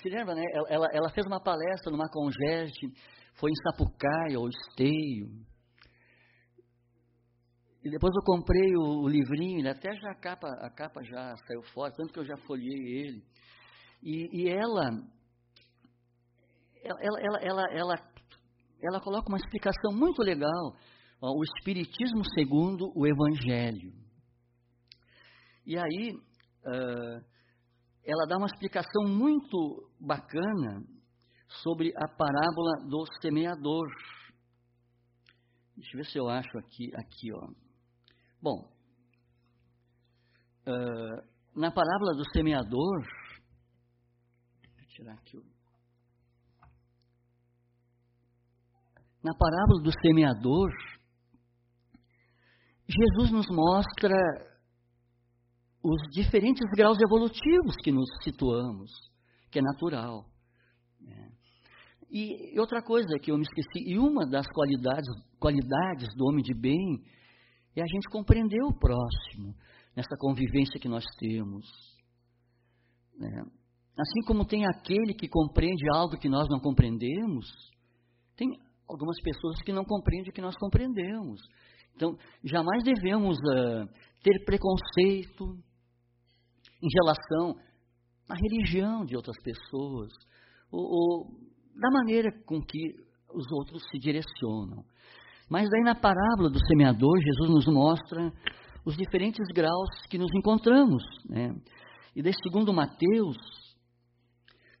se 0.00 0.08
lembra, 0.08 0.34
né? 0.34 0.44
Ela, 0.68 0.86
ela 0.92 1.10
fez 1.10 1.26
uma 1.26 1.42
palestra 1.42 1.90
numa 1.90 2.08
congeste, 2.08 2.86
foi 3.34 3.50
em 3.50 3.62
Sapucaia 3.62 4.38
ou 4.38 4.48
Esteio. 4.48 5.28
E 7.84 7.90
depois 7.90 8.12
eu 8.14 8.22
comprei 8.24 8.76
o, 8.76 9.04
o 9.04 9.08
livrinho, 9.08 9.68
até 9.70 9.92
já 9.94 10.10
a 10.10 10.20
capa, 10.20 10.48
a 10.60 10.70
capa 10.70 11.02
já 11.02 11.34
saiu 11.46 11.62
fora, 11.72 11.92
tanto 11.96 12.12
que 12.12 12.18
eu 12.20 12.24
já 12.24 12.36
folhei 12.38 13.00
ele. 13.00 13.22
E, 14.02 14.42
e 14.42 14.48
ela, 14.48 14.90
ela, 16.86 17.20
ela, 17.20 17.38
ela, 17.40 17.72
ela, 17.72 17.94
ela 18.82 19.00
coloca 19.00 19.28
uma 19.28 19.38
explicação 19.38 19.92
muito 19.92 20.22
legal, 20.22 20.76
o 21.20 21.42
Espiritismo 21.42 22.22
segundo 22.34 22.92
o 22.94 23.06
Evangelho. 23.06 23.92
E 25.64 25.76
aí, 25.76 26.18
ela 28.04 28.26
dá 28.28 28.36
uma 28.36 28.46
explicação 28.46 29.04
muito 29.08 29.90
bacana 30.00 30.84
sobre 31.62 31.92
a 31.96 32.08
parábola 32.08 32.88
do 32.88 33.04
semeador. 33.20 33.88
Deixa 35.76 35.90
eu 35.92 35.98
ver 35.98 36.06
se 36.06 36.18
eu 36.18 36.28
acho 36.28 36.58
aqui, 36.58 36.94
aqui, 36.94 37.32
ó. 37.32 37.48
Bom, 38.40 38.70
na 41.54 41.70
parábola 41.70 42.14
do 42.16 42.24
semeador, 42.32 43.02
tirar 44.88 45.14
aqui 45.14 45.36
o. 45.36 45.55
Na 49.26 49.34
parábola 49.34 49.82
do 49.82 49.90
semeador, 50.00 50.70
Jesus 52.86 53.32
nos 53.32 53.48
mostra 53.48 54.14
os 55.82 56.00
diferentes 56.12 56.62
graus 56.76 56.96
evolutivos 57.00 57.74
que 57.82 57.90
nos 57.90 58.06
situamos, 58.22 58.88
que 59.50 59.58
é 59.58 59.62
natural. 59.62 60.26
Né? 61.00 61.32
E 62.08 62.56
outra 62.60 62.80
coisa 62.80 63.18
que 63.20 63.32
eu 63.32 63.36
me 63.36 63.42
esqueci, 63.42 63.90
e 63.90 63.98
uma 63.98 64.24
das 64.24 64.46
qualidades, 64.46 65.08
qualidades 65.40 66.14
do 66.14 66.26
homem 66.26 66.44
de 66.44 66.54
bem 66.54 67.02
é 67.74 67.82
a 67.82 67.86
gente 67.86 68.08
compreender 68.08 68.62
o 68.62 68.78
próximo 68.78 69.56
nessa 69.96 70.16
convivência 70.20 70.78
que 70.78 70.88
nós 70.88 71.04
temos. 71.18 71.66
Né? 73.18 73.42
Assim 73.98 74.20
como 74.24 74.46
tem 74.46 74.64
aquele 74.66 75.14
que 75.14 75.26
compreende 75.26 75.84
algo 75.92 76.16
que 76.16 76.28
nós 76.28 76.48
não 76.48 76.60
compreendemos, 76.60 77.44
tem 78.36 78.64
algumas 78.88 79.20
pessoas 79.22 79.60
que 79.62 79.72
não 79.72 79.84
compreendem 79.84 80.30
o 80.30 80.32
que 80.32 80.40
nós 80.40 80.56
compreendemos. 80.56 81.40
Então, 81.94 82.16
jamais 82.44 82.82
devemos 82.84 83.36
uh, 83.38 83.88
ter 84.22 84.44
preconceito, 84.44 85.56
em 86.82 86.88
relação 87.00 87.56
à 88.28 88.34
religião 88.34 89.04
de 89.04 89.16
outras 89.16 89.36
pessoas, 89.42 90.12
ou, 90.70 90.82
ou 90.82 91.26
da 91.74 91.90
maneira 91.90 92.30
com 92.44 92.60
que 92.60 92.94
os 93.32 93.50
outros 93.52 93.82
se 93.90 93.98
direcionam. 93.98 94.84
Mas 95.48 95.68
daí 95.70 95.82
na 95.82 95.94
parábola 95.94 96.50
do 96.50 96.58
semeador, 96.66 97.18
Jesus 97.20 97.50
nos 97.50 97.66
mostra 97.66 98.32
os 98.84 98.96
diferentes 98.96 99.46
graus 99.54 99.88
que 100.10 100.18
nos 100.18 100.30
encontramos. 100.34 101.02
Né? 101.28 101.54
E 102.14 102.22
daí, 102.22 102.32
segundo 102.42 102.72
Mateus, 102.72 103.36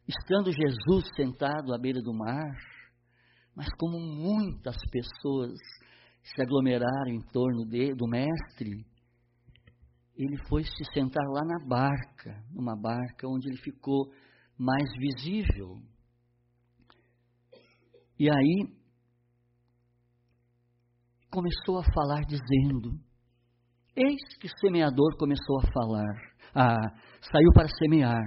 estando 0.08 0.50
Jesus 0.50 1.08
sentado 1.14 1.72
à 1.72 1.78
beira 1.78 2.00
do 2.00 2.12
mar, 2.12 2.56
mas 3.56 3.66
como 3.78 3.98
muitas 3.98 4.76
pessoas 4.90 5.58
se 6.22 6.42
aglomeraram 6.42 7.08
em 7.08 7.22
torno 7.32 7.64
de, 7.64 7.94
do 7.94 8.06
Mestre, 8.06 8.84
ele 10.14 10.36
foi 10.48 10.62
se 10.62 10.84
sentar 10.92 11.24
lá 11.26 11.42
na 11.44 11.66
barca, 11.66 12.44
numa 12.52 12.76
barca 12.76 13.26
onde 13.26 13.48
ele 13.48 13.58
ficou 13.58 14.12
mais 14.58 14.88
visível. 14.98 15.80
E 18.18 18.28
aí 18.28 18.76
começou 21.30 21.78
a 21.78 21.92
falar 21.94 22.22
dizendo: 22.26 22.98
Eis 23.94 24.36
que 24.38 24.46
o 24.46 24.58
semeador 24.58 25.16
começou 25.18 25.58
a 25.60 25.72
falar, 25.72 26.14
ah, 26.54 26.98
saiu 27.30 27.52
para 27.54 27.68
semear. 27.68 28.26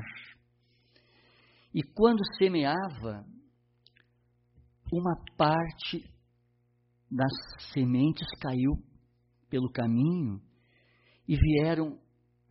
E 1.73 1.83
quando 1.83 2.19
semeava, 2.37 3.23
uma 4.91 5.15
parte 5.37 6.03
das 7.09 7.31
sementes 7.73 8.27
caiu 8.41 8.73
pelo 9.49 9.71
caminho 9.71 10.41
e 11.27 11.35
vieram 11.35 11.99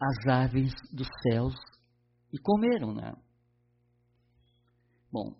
as 0.00 0.26
aves 0.26 0.72
dos 0.92 1.08
céus 1.22 1.54
e 2.32 2.38
comeram, 2.38 2.94
né? 2.94 3.12
Bom, 5.10 5.34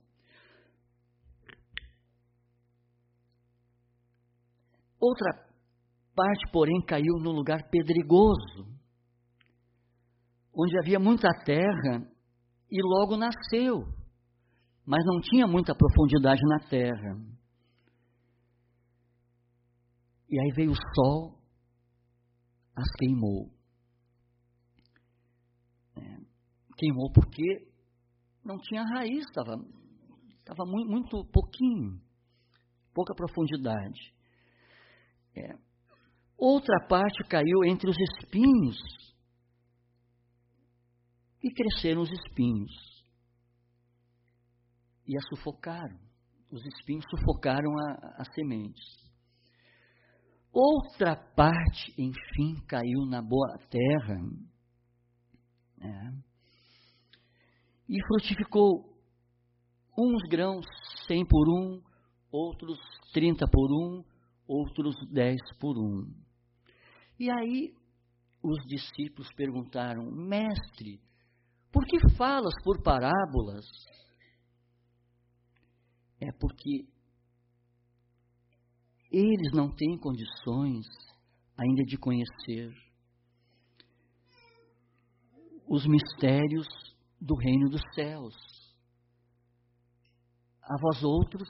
outra 4.99 5.49
parte, 6.15 6.51
porém, 6.51 6.85
caiu 6.85 7.19
no 7.21 7.31
lugar 7.31 7.69
pedregoso, 7.71 8.67
onde 10.53 10.79
havia 10.79 10.99
muita 10.99 11.29
terra 11.45 12.11
e 12.71 12.83
logo 12.83 13.17
nasceu, 13.17 13.98
mas 14.89 15.05
não 15.05 15.21
tinha 15.21 15.47
muita 15.47 15.75
profundidade 15.75 16.41
na 16.49 16.61
terra. 16.61 17.15
E 20.31 20.41
aí 20.41 20.51
veio 20.55 20.71
o 20.71 20.95
sol, 20.95 21.39
as 22.75 22.91
queimou. 22.97 23.51
É, 25.95 26.01
queimou 26.79 27.13
porque 27.13 27.69
não 28.43 28.57
tinha 28.57 28.83
raiz, 28.83 29.27
estava 29.27 29.59
tava 30.43 30.65
muito, 30.65 30.91
muito 30.91 31.25
pouquinho, 31.33 32.01
pouca 32.95 33.15
profundidade. 33.15 34.15
É. 35.37 35.55
Outra 36.35 36.87
parte 36.89 37.23
caiu 37.29 37.63
entre 37.67 37.91
os 37.91 37.97
espinhos 37.99 38.79
e 41.43 41.53
cresceram 41.53 42.01
os 42.01 42.11
espinhos 42.11 42.88
e 45.09 45.17
a 45.17 45.21
sufocaram. 45.23 45.99
Os 46.53 46.65
espinhos 46.65 47.05
sufocaram 47.11 47.71
as 48.19 48.33
sementes. 48.35 48.85
Outra 50.53 51.17
parte, 51.17 51.93
enfim, 51.99 52.63
caiu 52.67 53.07
na 53.07 53.23
boa 53.23 53.59
terra 53.71 54.19
é, 55.81 56.11
e 57.89 57.97
frutificou 58.07 58.99
uns 59.97 60.23
grãos 60.29 60.65
cem 61.07 61.25
por 61.27 61.49
um, 61.49 61.83
outros 62.31 62.79
trinta 63.13 63.47
por 63.51 63.71
um, 63.71 64.03
outros 64.47 64.95
dez 65.11 65.39
por 65.61 65.77
um. 65.79 66.11
E 67.19 67.31
aí 67.31 67.75
os 68.43 68.59
discípulos 68.67 69.33
perguntaram, 69.35 70.11
mestre, 70.11 71.01
por 71.73 71.85
que 71.85 71.99
falas 72.17 72.55
por 72.65 72.83
parábolas? 72.83 73.67
É 76.21 76.33
porque 76.33 76.87
eles 79.11 79.53
não 79.55 79.75
têm 79.75 79.99
condições 79.99 80.87
ainda 81.57 81.83
de 81.85 81.97
conhecer 81.97 82.73
os 85.67 85.87
mistérios 85.87 86.67
do 87.21 87.35
reino 87.35 87.69
dos 87.69 87.83
céus. 87.95 88.35
A 90.63 90.77
vós 90.81 91.03
outros 91.03 91.49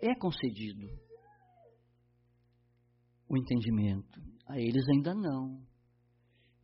é 0.00 0.14
concedido 0.14 0.88
o 3.28 3.36
entendimento, 3.36 4.20
a 4.46 4.58
eles 4.58 4.86
ainda 4.88 5.14
não. 5.14 5.64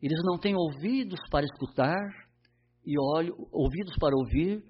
Eles 0.02 0.18
não 0.24 0.38
têm 0.38 0.54
ouvidos 0.54 1.18
para 1.30 1.46
escutar 1.46 1.96
e 2.84 2.98
olho, 2.98 3.34
ouvidos 3.50 3.96
para 3.98 4.14
ouvir 4.14 4.62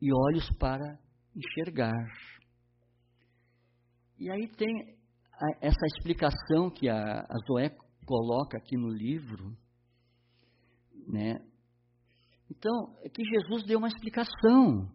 e 0.00 0.12
olhos 0.12 0.48
para 0.58 0.98
enxergar. 1.34 2.06
E 4.18 4.30
aí 4.30 4.48
tem 4.56 4.96
essa 5.60 5.86
explicação 5.86 6.70
que 6.70 6.88
a, 6.88 7.20
a 7.20 7.36
Zoé 7.46 7.70
coloca 8.06 8.56
aqui 8.56 8.76
no 8.76 8.88
livro, 8.88 9.56
né? 11.06 11.34
Então, 12.50 12.94
é 13.02 13.08
que 13.08 13.22
Jesus 13.24 13.64
deu 13.64 13.78
uma 13.78 13.88
explicação 13.88 14.88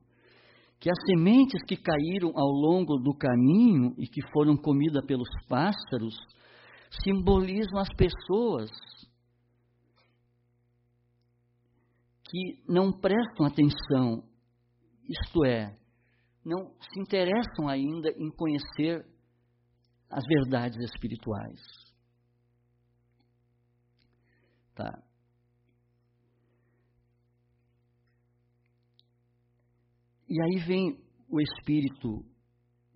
que 0.80 0.90
as 0.90 0.98
sementes 1.06 1.62
que 1.68 1.78
caíram 1.78 2.32
ao 2.36 2.50
longo 2.50 2.98
do 2.98 3.16
caminho 3.16 3.94
e 4.00 4.08
que 4.08 4.22
foram 4.34 4.58
comidas 4.58 5.06
pelos 5.06 5.30
pássaros 5.48 6.16
simbolizam 7.04 7.78
as 7.80 7.90
pessoas 7.94 8.72
que 12.24 12.64
não 12.68 12.92
prestam 12.92 13.46
atenção, 13.46 14.24
isto 15.12 15.46
é, 15.46 15.78
não 16.44 16.74
se 16.80 17.00
interessam 17.00 17.68
ainda 17.68 18.10
em 18.12 18.32
conhecer 18.32 19.06
as 20.10 20.24
verdades 20.26 20.78
espirituais. 20.80 21.60
Tá. 24.74 25.04
E 30.30 30.42
aí 30.42 30.66
vem 30.66 30.98
o 31.30 31.42
espírito 31.42 32.26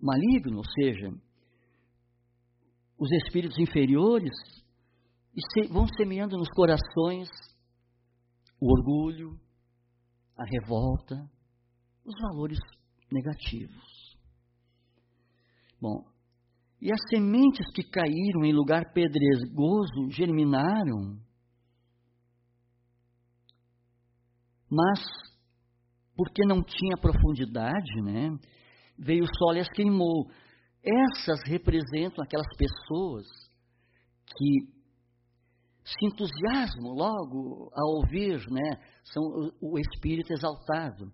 maligno, 0.00 0.58
ou 0.58 0.64
seja, 0.64 1.10
os 2.98 3.12
espíritos 3.12 3.58
inferiores, 3.58 4.34
e 5.34 5.68
vão 5.68 5.86
semeando 5.86 6.36
nos 6.38 6.48
corações 6.48 7.28
o 8.58 8.72
orgulho, 8.72 9.38
a 10.34 10.44
revolta, 10.44 11.30
os 12.06 12.14
valores 12.20 12.58
negativos. 13.10 14.16
Bom, 15.80 16.04
e 16.80 16.92
as 16.92 17.00
sementes 17.10 17.66
que 17.74 17.82
caíram 17.82 18.44
em 18.44 18.52
lugar 18.52 18.92
pedregoso 18.92 20.10
germinaram, 20.10 21.18
mas 24.70 25.00
porque 26.16 26.44
não 26.46 26.62
tinha 26.62 26.96
profundidade, 27.00 28.02
né? 28.02 28.30
Veio 28.98 29.24
o 29.24 29.36
sol 29.38 29.54
e 29.54 29.60
as 29.60 29.68
queimou. 29.68 30.30
Essas 30.82 31.40
representam 31.46 32.24
aquelas 32.24 32.46
pessoas 32.56 33.26
que 34.36 34.76
se 35.84 36.06
entusiasmam 36.06 36.92
logo 36.94 37.70
a 37.72 37.84
ouvir, 37.96 38.38
né? 38.50 38.80
São 39.04 39.22
o, 39.22 39.74
o 39.74 39.78
espírito 39.78 40.32
exaltado. 40.32 41.12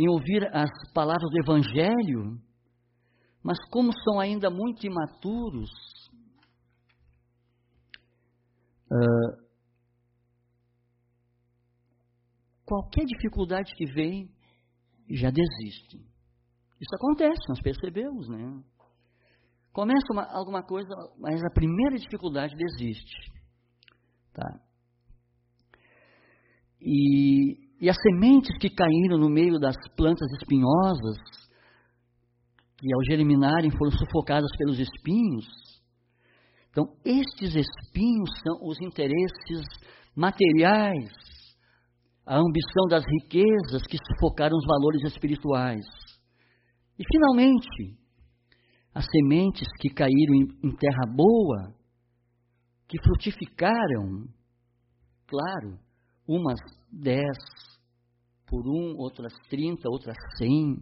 Em 0.00 0.08
ouvir 0.08 0.48
as 0.56 0.70
palavras 0.94 1.30
do 1.30 1.42
evangelho, 1.42 2.40
mas 3.42 3.58
como 3.68 3.92
são 4.02 4.18
ainda 4.18 4.48
muito 4.48 4.86
imaturos, 4.86 5.68
uh, 8.90 9.50
qualquer 12.64 13.04
dificuldade 13.04 13.74
que 13.74 13.92
vem, 13.92 14.30
já 15.10 15.30
desiste. 15.30 15.98
Isso 16.80 16.94
acontece, 16.94 17.40
nós 17.50 17.60
percebemos, 17.60 18.26
né? 18.26 18.62
Começa 19.70 20.06
uma, 20.12 20.24
alguma 20.32 20.62
coisa, 20.62 20.88
mas 21.18 21.44
a 21.44 21.52
primeira 21.52 21.96
dificuldade 21.96 22.56
desiste. 22.56 23.30
Tá? 24.32 24.60
E, 26.80 27.69
e 27.80 27.88
as 27.88 27.96
sementes 27.96 28.56
que 28.58 28.68
caíram 28.68 29.18
no 29.18 29.30
meio 29.30 29.58
das 29.58 29.76
plantas 29.96 30.30
espinhosas, 30.32 31.16
que 32.76 32.92
ao 32.94 33.04
germinarem 33.04 33.70
foram 33.70 33.90
sufocadas 33.92 34.50
pelos 34.58 34.78
espinhos, 34.78 35.46
então 36.70 36.84
estes 37.04 37.54
espinhos 37.54 38.30
são 38.42 38.68
os 38.68 38.80
interesses 38.80 39.64
materiais 40.14 41.10
a 42.30 42.36
ambição 42.36 42.86
das 42.88 43.04
riquezas 43.04 43.82
que 43.88 43.96
sufocaram 44.06 44.56
os 44.56 44.64
valores 44.64 45.02
espirituais. 45.02 45.84
E, 46.96 47.02
finalmente, 47.12 47.98
as 48.94 49.04
sementes 49.10 49.66
que 49.80 49.90
caíram 49.90 50.34
em, 50.62 50.76
terra 50.76 51.12
boa, 51.12 51.74
que 52.86 53.02
frutificaram, 53.02 54.28
claro, 55.26 55.76
umas 56.28 56.60
dez 56.92 57.36
por 58.46 58.66
um, 58.66 58.96
outras 58.96 59.32
trinta, 59.48 59.88
outras 59.88 60.16
cem, 60.36 60.76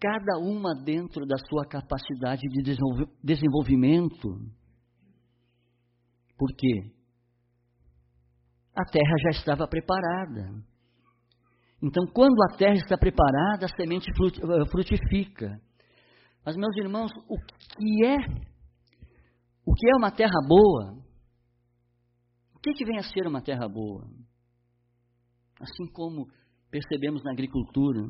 cada 0.00 0.38
uma 0.38 0.74
dentro 0.84 1.24
da 1.26 1.36
sua 1.48 1.64
capacidade 1.66 2.42
de 2.42 2.76
desenvolvimento. 3.22 4.28
Por 6.36 6.48
quê? 6.56 6.92
a 8.74 8.84
terra 8.84 9.14
já 9.24 9.30
estava 9.30 9.68
preparada. 9.68 10.50
Então, 11.82 12.04
quando 12.14 12.40
a 12.42 12.56
terra 12.56 12.74
está 12.74 12.96
preparada, 12.96 13.66
a 13.66 13.76
semente 13.76 14.08
eh, 14.10 14.70
frutifica. 14.70 15.60
Mas, 16.44 16.56
meus 16.56 16.76
irmãos, 16.76 17.10
o 17.28 17.38
que 17.38 18.06
é 18.06 18.16
o 19.64 19.74
que 19.74 19.88
é 19.88 19.96
uma 19.96 20.10
terra 20.10 20.40
boa? 20.46 20.98
O 22.54 22.60
que, 22.60 22.72
que 22.72 22.84
vem 22.84 22.98
a 22.98 23.02
ser 23.02 23.26
uma 23.26 23.42
terra 23.42 23.68
boa? 23.68 24.08
Assim 25.62 25.86
como 25.92 26.26
percebemos 26.68 27.22
na 27.22 27.30
agricultura. 27.30 28.00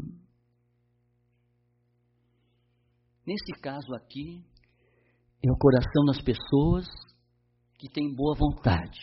Nesse 3.26 3.53
caso 3.61 3.94
aqui, 3.94 4.42
é 5.44 5.53
o 5.53 5.59
coração 5.59 6.05
das 6.07 6.22
pessoas 6.22 6.86
que 7.78 7.88
tem 7.92 8.14
boa 8.14 8.34
vontade. 8.38 9.00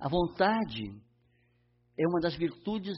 A 0.00 0.08
vontade 0.08 1.00
é 1.96 2.08
uma 2.08 2.20
das 2.20 2.34
virtudes 2.34 2.96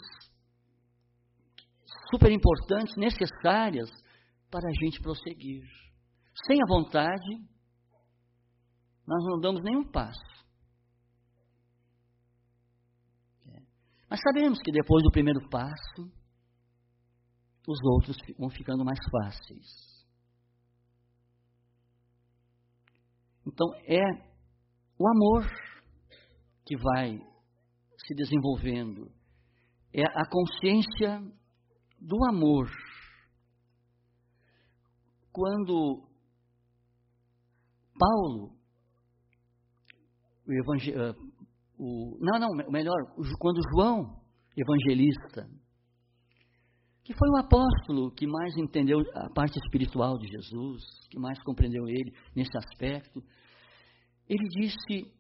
super 2.11 2.31
importantes, 2.31 2.97
necessárias 2.97 3.91
para 4.51 4.69
a 4.69 4.85
gente 4.85 5.03
prosseguir. 5.03 5.65
Sem 6.47 6.63
a 6.63 6.67
vontade, 6.67 7.37
nós 9.07 9.25
não 9.25 9.41
damos 9.41 9.63
nenhum 9.63 9.85
passo. 9.85 10.33
Mas 14.13 14.21
sabemos 14.21 14.59
que 14.59 14.71
depois 14.71 15.03
do 15.03 15.11
primeiro 15.11 15.41
passo, 15.49 16.13
os 17.67 17.79
outros 17.83 18.15
vão 18.39 18.51
ficando 18.51 18.85
mais 18.85 18.99
fáceis. 19.11 20.07
Então 23.47 23.75
é 23.87 24.03
o 24.99 25.09
amor 25.09 25.51
que 26.67 26.77
vai 26.77 27.19
se 28.07 28.15
desenvolvendo, 28.15 29.11
é 29.95 30.03
a 30.05 30.29
consciência 30.29 31.19
do 31.99 32.23
amor. 32.27 32.71
Quando 35.33 36.07
Paulo, 37.99 38.59
o 40.47 40.53
evangel... 40.53 41.15
o, 41.85 42.17
não, 42.21 42.39
não, 42.39 42.71
melhor, 42.71 42.95
quando 43.41 43.61
João, 43.75 44.23
evangelista, 44.57 45.51
que 47.03 47.13
foi 47.13 47.29
o 47.31 47.39
apóstolo 47.39 48.13
que 48.13 48.25
mais 48.25 48.57
entendeu 48.57 49.01
a 49.17 49.29
parte 49.35 49.59
espiritual 49.59 50.17
de 50.17 50.29
Jesus, 50.29 50.81
que 51.11 51.19
mais 51.19 51.43
compreendeu 51.43 51.89
ele 51.89 52.15
nesse 52.37 52.57
aspecto. 52.57 53.21
Ele 54.29 54.49
disse 54.49 55.13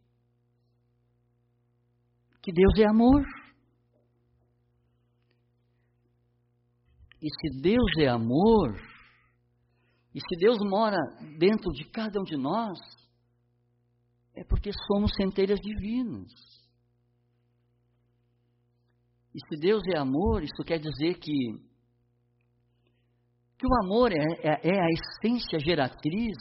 que 2.40 2.52
Deus 2.52 2.78
é 2.78 2.88
amor. 2.88 3.24
E 7.20 7.28
se 7.28 7.60
Deus 7.60 7.90
é 7.98 8.08
amor, 8.08 8.76
e 10.14 10.20
se 10.20 10.38
Deus 10.38 10.58
mora 10.60 10.98
dentro 11.38 11.72
de 11.72 11.90
cada 11.90 12.20
um 12.20 12.24
de 12.24 12.36
nós, 12.36 12.78
é 14.35 14.45
porque 14.45 14.70
somos 14.87 15.12
centelhas 15.14 15.59
divinas. 15.61 16.30
E 19.35 19.41
se 19.49 19.61
Deus 19.61 19.83
é 19.95 19.99
amor, 19.99 20.43
isso 20.43 20.62
quer 20.64 20.78
dizer 20.78 21.18
que 21.18 21.72
que 23.59 23.66
o 23.68 23.85
amor 23.85 24.11
é, 24.11 24.16
é, 24.16 24.74
é 24.74 24.80
a 24.80 24.89
essência 24.91 25.57
geratriz 25.61 26.37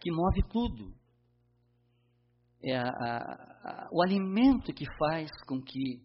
que 0.00 0.12
move 0.12 0.42
tudo. 0.48 0.94
É 2.62 2.76
a, 2.76 2.88
a, 2.88 3.88
o 3.90 4.00
alimento 4.00 4.72
que 4.72 4.84
faz 4.96 5.28
com 5.44 5.60
que 5.60 6.00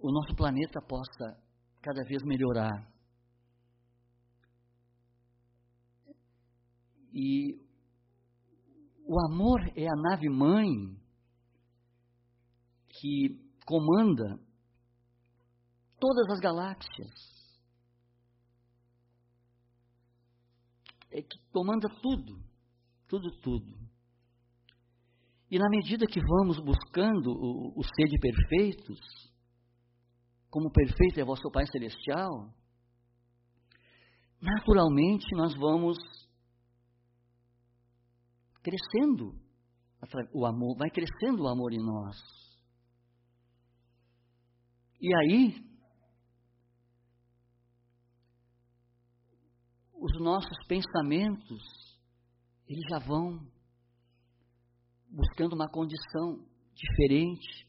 o 0.00 0.10
nosso 0.10 0.34
planeta 0.34 0.80
possa 0.82 1.40
cada 1.80 2.02
vez 2.02 2.24
melhorar. 2.24 2.84
E 7.12 7.65
o 9.06 9.20
amor 9.20 9.60
é 9.76 9.86
a 9.86 9.94
nave 9.94 10.28
mãe 10.28 10.66
que 12.88 13.40
comanda 13.64 14.38
todas 16.00 16.28
as 16.30 16.40
galáxias. 16.40 17.14
É 21.12 21.22
que 21.22 21.38
comanda 21.52 21.88
tudo, 22.02 22.42
tudo, 23.06 23.30
tudo. 23.40 23.78
E 25.48 25.58
na 25.58 25.68
medida 25.70 26.06
que 26.06 26.20
vamos 26.20 26.58
buscando 26.58 27.30
o, 27.30 27.78
o 27.78 27.82
ser 27.84 28.08
de 28.08 28.18
perfeitos, 28.18 28.98
como 30.50 30.72
perfeito 30.72 31.20
é 31.20 31.24
vosso 31.24 31.48
Pai 31.52 31.64
Celestial, 31.66 32.52
naturalmente 34.40 35.26
nós 35.36 35.54
vamos 35.54 35.96
crescendo 38.66 39.32
o 40.34 40.44
amor, 40.44 40.76
vai 40.76 40.90
crescendo 40.90 41.44
o 41.44 41.48
amor 41.48 41.72
em 41.72 41.78
nós. 41.78 42.16
E 45.00 45.14
aí, 45.14 45.64
os 49.94 50.20
nossos 50.20 50.58
pensamentos, 50.66 51.62
eles 52.66 52.82
já 52.90 52.98
vão 52.98 53.38
buscando 55.10 55.54
uma 55.54 55.68
condição 55.70 56.44
diferente. 56.74 57.68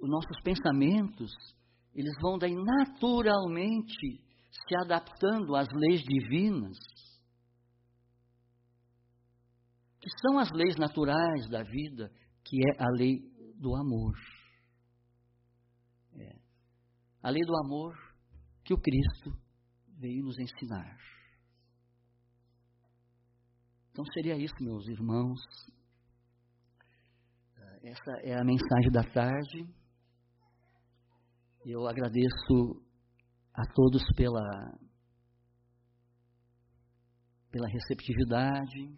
Os 0.00 0.10
nossos 0.10 0.40
pensamentos, 0.42 1.32
eles 1.94 2.14
vão 2.20 2.36
daí 2.36 2.54
naturalmente 2.54 4.27
se 4.50 4.76
adaptando 4.76 5.54
às 5.56 5.68
leis 5.72 6.02
divinas, 6.02 6.76
que 10.00 10.08
são 10.20 10.38
as 10.38 10.50
leis 10.52 10.76
naturais 10.76 11.48
da 11.48 11.62
vida, 11.62 12.10
que 12.44 12.56
é 12.68 12.82
a 12.82 12.88
lei 12.90 13.20
do 13.56 13.74
amor 13.74 14.14
a 17.22 17.30
lei 17.30 17.42
do 17.44 17.56
amor 17.56 17.94
que 18.64 18.72
o 18.72 18.80
Cristo 18.80 19.30
veio 19.98 20.24
nos 20.24 20.38
ensinar. 20.38 20.96
Então 23.90 24.04
seria 24.14 24.36
isso, 24.36 24.54
meus 24.60 24.86
irmãos. 24.88 25.40
Essa 27.82 28.10
é 28.22 28.34
a 28.34 28.44
mensagem 28.44 28.90
da 28.92 29.02
tarde. 29.02 29.66
Eu 31.64 31.86
agradeço 31.86 32.82
a 33.58 33.66
todos 33.74 34.02
pela 34.14 34.78
pela 37.50 37.66
receptividade. 37.66 38.94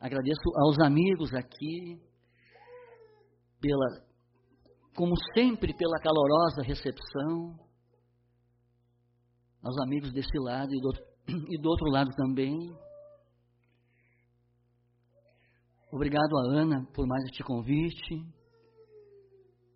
Agradeço 0.00 0.40
aos 0.56 0.80
amigos 0.80 1.34
aqui 1.34 2.00
pela 3.60 4.02
como 4.96 5.14
sempre, 5.34 5.74
pela 5.74 5.98
calorosa 5.98 6.62
recepção, 6.62 7.58
aos 9.60 9.76
amigos 9.82 10.12
desse 10.12 10.38
lado 10.38 10.72
e 10.72 10.80
do, 10.80 10.92
e 11.52 11.60
do 11.60 11.68
outro 11.68 11.90
lado 11.90 12.10
também. 12.16 12.56
Obrigado 15.92 16.38
a 16.38 16.60
Ana 16.60 16.86
por 16.94 17.06
mais 17.06 17.24
este 17.24 17.42
convite. 17.42 18.14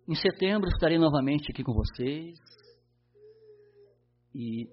Em 0.07 0.15
setembro 0.15 0.69
estarei 0.69 0.97
novamente 0.97 1.51
aqui 1.51 1.63
com 1.63 1.73
vocês. 1.73 2.39
E 4.33 4.65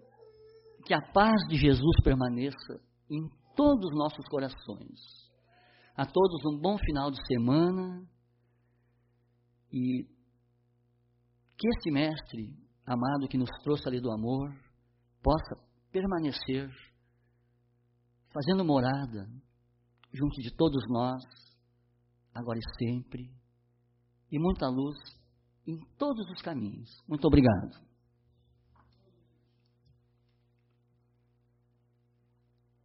que 0.84 0.94
a 0.94 1.00
paz 1.12 1.36
de 1.48 1.56
Jesus 1.56 1.96
permaneça 2.02 2.80
em 3.10 3.28
todos 3.54 3.90
os 3.90 3.96
nossos 3.96 4.26
corações. 4.28 5.00
A 5.96 6.04
todos 6.04 6.44
um 6.46 6.60
bom 6.60 6.76
final 6.78 7.10
de 7.10 7.18
semana. 7.26 8.06
E 9.72 10.04
que 11.58 11.68
este 11.68 11.90
Mestre 11.90 12.54
amado 12.84 13.28
que 13.28 13.38
nos 13.38 13.50
trouxe 13.64 13.88
ali 13.88 14.00
do 14.00 14.12
amor 14.12 14.48
possa 15.22 15.56
permanecer 15.90 16.70
fazendo 18.32 18.64
morada 18.64 19.26
junto 20.12 20.40
de 20.42 20.54
todos 20.54 20.82
nós, 20.88 21.22
agora 22.34 22.58
e 22.58 22.78
sempre, 22.78 23.30
e 24.30 24.38
muita 24.38 24.68
luz 24.68 24.96
em 25.66 25.78
todos 25.98 26.28
os 26.30 26.42
caminhos. 26.42 26.90
Muito 27.08 27.26
obrigado. 27.26 27.86